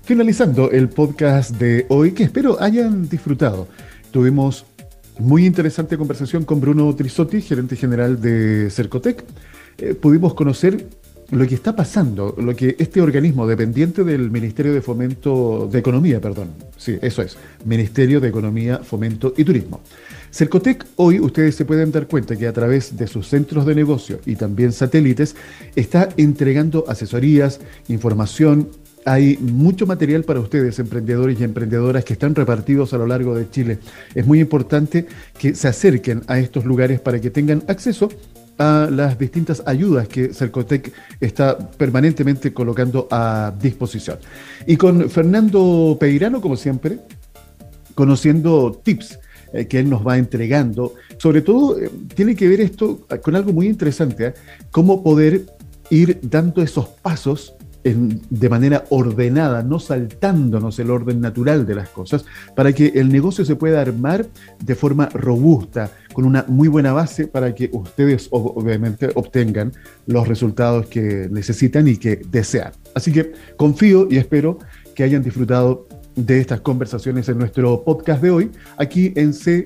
finalizando 0.03 0.73
el 0.73 0.89
podcast 0.89 1.53
de 1.53 1.87
hoy 1.89 2.11
que 2.11 2.25
espero 2.25 2.61
hayan 2.61 3.09
disfrutado. 3.09 3.69
Tuvimos 4.11 4.67
muy 5.21 5.47
interesante 5.47 5.97
conversación 5.97 6.45
con 6.45 6.61
Bruno 6.61 6.95
Trisotti, 6.95 7.41
gerente 7.43 7.77
general 7.77 8.21
de 8.21 8.71
Cercotec. 8.71 9.25
Eh, 9.79 9.95
pudimos 9.95 10.35
conocer 10.35 10.87
lo 11.31 11.47
que 11.47 11.55
está 11.55 11.77
pasando, 11.77 12.35
lo 12.39 12.57
que 12.57 12.75
este 12.79 13.01
organismo 13.01 13.47
dependiente 13.47 14.03
del 14.03 14.31
Ministerio 14.31 14.75
de 14.75 14.83
Fomento 14.83 15.69
de 15.71 15.79
Economía, 15.79 16.21
perdón, 16.21 16.49
sí, 16.77 16.99
eso 17.03 17.23
es, 17.23 17.37
Ministerio 17.65 18.21
de 18.21 18.29
Economía, 18.29 18.79
Fomento 18.79 19.33
y 19.37 19.45
Turismo. 19.45 19.81
Cercotec 20.33 20.87
hoy 20.97 21.21
ustedes 21.21 21.55
se 21.55 21.65
pueden 21.65 21.93
dar 21.93 22.07
cuenta 22.07 22.37
que 22.37 22.47
a 22.47 22.53
través 22.53 22.97
de 22.97 23.07
sus 23.07 23.29
centros 23.29 23.67
de 23.67 23.75
negocio 23.75 24.21
y 24.27 24.37
también 24.37 24.73
satélites 24.73 25.37
está 25.77 26.09
entregando 26.17 26.85
asesorías, 26.89 27.61
información, 27.89 28.69
hay 29.05 29.39
mucho 29.39 29.87
material 29.87 30.25
para 30.25 30.41
ustedes, 30.41 30.79
emprendedores 30.79 31.41
y 31.41 31.45
emprendedoras 31.45 32.05
que 32.05 32.13
están 32.13 32.35
repartidos 32.35 32.93
a 32.93 32.99
lo 32.99 33.07
largo 33.07 33.35
de 33.35 33.49
Chile. 33.51 33.79
Es 34.15 34.27
muy 34.27 34.41
importante 34.41 35.07
que 35.39 35.55
se 35.55 35.69
acerquen 35.69 36.23
a 36.27 36.39
estos 36.39 36.65
lugares 36.65 37.01
para 37.01 37.21
que 37.21 37.31
tengan 37.31 37.63
acceso 37.69 38.09
a 38.59 38.89
las 38.91 39.19
distintas 39.19 39.63
ayudas 39.65 40.07
que 40.07 40.35
Cercotec 40.35 40.93
está 41.19 41.57
permanentemente 41.57 42.53
colocando 42.53 43.09
a 43.11 43.55
disposición. 43.59 44.19
Y 44.67 44.77
con 44.77 45.09
Fernando 45.09 45.97
Peirano, 45.99 46.43
como 46.43 46.57
siempre, 46.57 46.99
conociendo 47.95 48.81
tips 48.85 49.19
eh, 49.53 49.67
que 49.67 49.79
él 49.79 49.89
nos 49.89 50.07
va 50.07 50.19
entregando. 50.19 50.95
Sobre 51.17 51.41
todo, 51.41 51.81
eh, 51.81 51.91
tiene 52.15 52.37
que 52.37 52.49
ver 52.49 52.61
esto 52.61 53.07
con 53.23 53.35
algo 53.35 53.53
muy 53.53 53.67
interesante, 53.67 54.27
¿eh? 54.27 54.35
cómo 54.71 55.03
poder 55.03 55.47
ir 55.89 56.21
dando 56.23 56.63
esos 56.63 56.87
pasos 56.87 57.55
de 57.83 58.49
manera 58.49 58.85
ordenada, 58.91 59.63
no 59.63 59.79
saltándonos 59.79 60.79
el 60.79 60.91
orden 60.91 61.21
natural 61.21 61.67
de 61.67 61.75
las 61.75 61.89
cosas, 61.89 62.25
para 62.55 62.73
que 62.73 62.93
el 62.95 63.11
negocio 63.11 63.45
se 63.45 63.57
pueda 63.57 63.81
armar 63.81 64.27
de 64.63 64.75
forma 64.75 65.07
robusta, 65.07 65.91
con 66.13 66.25
una 66.25 66.45
muy 66.49 66.69
buena 66.69 66.93
base 66.93 67.27
para 67.27 67.55
que 67.55 67.71
ustedes 67.73 68.29
obviamente 68.31 69.11
obtengan 69.15 69.73
los 70.07 70.27
resultados 70.29 70.87
que 70.87 71.29
necesitan 71.31 71.89
y 71.89 71.97
que 71.97 72.21
desean. 72.31 72.73
Así 72.95 73.13
que 73.13 73.33
confío 73.57 74.09
y 74.11 74.17
espero 74.17 74.59
que 74.95 75.05
hayan 75.05 75.23
disfrutado 75.23 75.87
de 76.17 76.41
estas 76.41 76.61
conversaciones 76.61 77.29
en 77.29 77.39
nuestro 77.39 77.85
podcast 77.85 78.23
de 78.23 78.31
hoy, 78.31 78.51
aquí 78.77 79.13
en 79.17 79.33
CE 79.33 79.65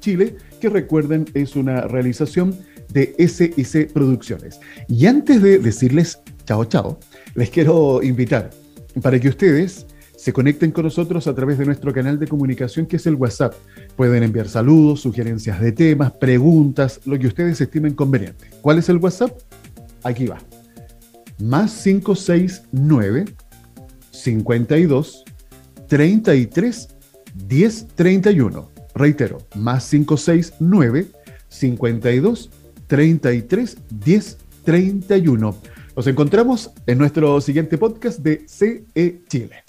Chile, 0.00 0.36
que 0.60 0.68
recuerden 0.68 1.24
es 1.34 1.56
una 1.56 1.82
realización 1.82 2.54
de 2.92 3.14
SIC 3.18 3.92
Producciones. 3.92 4.60
Y 4.88 5.06
antes 5.06 5.42
de 5.42 5.58
decirles 5.58 6.20
chao, 6.44 6.64
chao, 6.64 6.98
les 7.36 7.50
quiero 7.50 8.02
invitar 8.02 8.50
para 9.02 9.20
que 9.20 9.28
ustedes 9.28 9.86
se 10.16 10.32
conecten 10.32 10.70
con 10.72 10.84
nosotros 10.84 11.26
a 11.26 11.34
través 11.34 11.58
de 11.58 11.66
nuestro 11.66 11.92
canal 11.92 12.18
de 12.18 12.26
comunicación 12.26 12.86
que 12.86 12.96
es 12.96 13.06
el 13.06 13.14
WhatsApp. 13.14 13.54
Pueden 13.94 14.22
enviar 14.22 14.48
saludos, 14.48 15.00
sugerencias 15.00 15.60
de 15.60 15.72
temas, 15.72 16.12
preguntas, 16.12 17.00
lo 17.04 17.18
que 17.18 17.26
ustedes 17.26 17.60
estimen 17.60 17.94
conveniente. 17.94 18.48
¿Cuál 18.62 18.78
es 18.78 18.88
el 18.88 18.96
WhatsApp? 18.96 19.38
Aquí 20.02 20.26
va. 20.26 20.38
Más 21.38 21.82
569 21.82 23.26
52 24.10 25.24
33 25.86 26.88
10 27.46 27.86
31. 27.94 28.70
Reitero, 28.94 29.38
más 29.54 29.90
569 29.90 31.08
52 31.48 32.50
33 32.86 33.76
10 33.90 34.38
31. 34.64 35.56
Nos 35.96 36.06
encontramos 36.06 36.70
en 36.86 36.98
nuestro 36.98 37.40
siguiente 37.40 37.78
podcast 37.78 38.18
de 38.18 38.44
CE 38.46 39.22
Chile. 39.30 39.64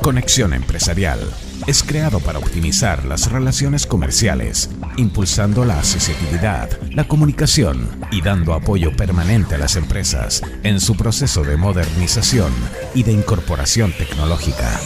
Conexión 0.00 0.54
Empresarial 0.54 1.18
es 1.66 1.82
creado 1.82 2.20
para 2.20 2.38
optimizar 2.38 3.04
las 3.04 3.32
relaciones 3.32 3.84
comerciales, 3.84 4.70
impulsando 4.96 5.64
la 5.64 5.80
accesibilidad, 5.80 6.70
la 6.92 7.08
comunicación 7.08 7.88
y 8.12 8.22
dando 8.22 8.54
apoyo 8.54 8.94
permanente 8.96 9.56
a 9.56 9.58
las 9.58 9.74
empresas 9.74 10.40
en 10.62 10.78
su 10.78 10.96
proceso 10.96 11.42
de 11.42 11.56
modernización 11.56 12.52
y 12.94 13.02
de 13.02 13.10
incorporación 13.10 13.92
tecnológica. 13.98 14.78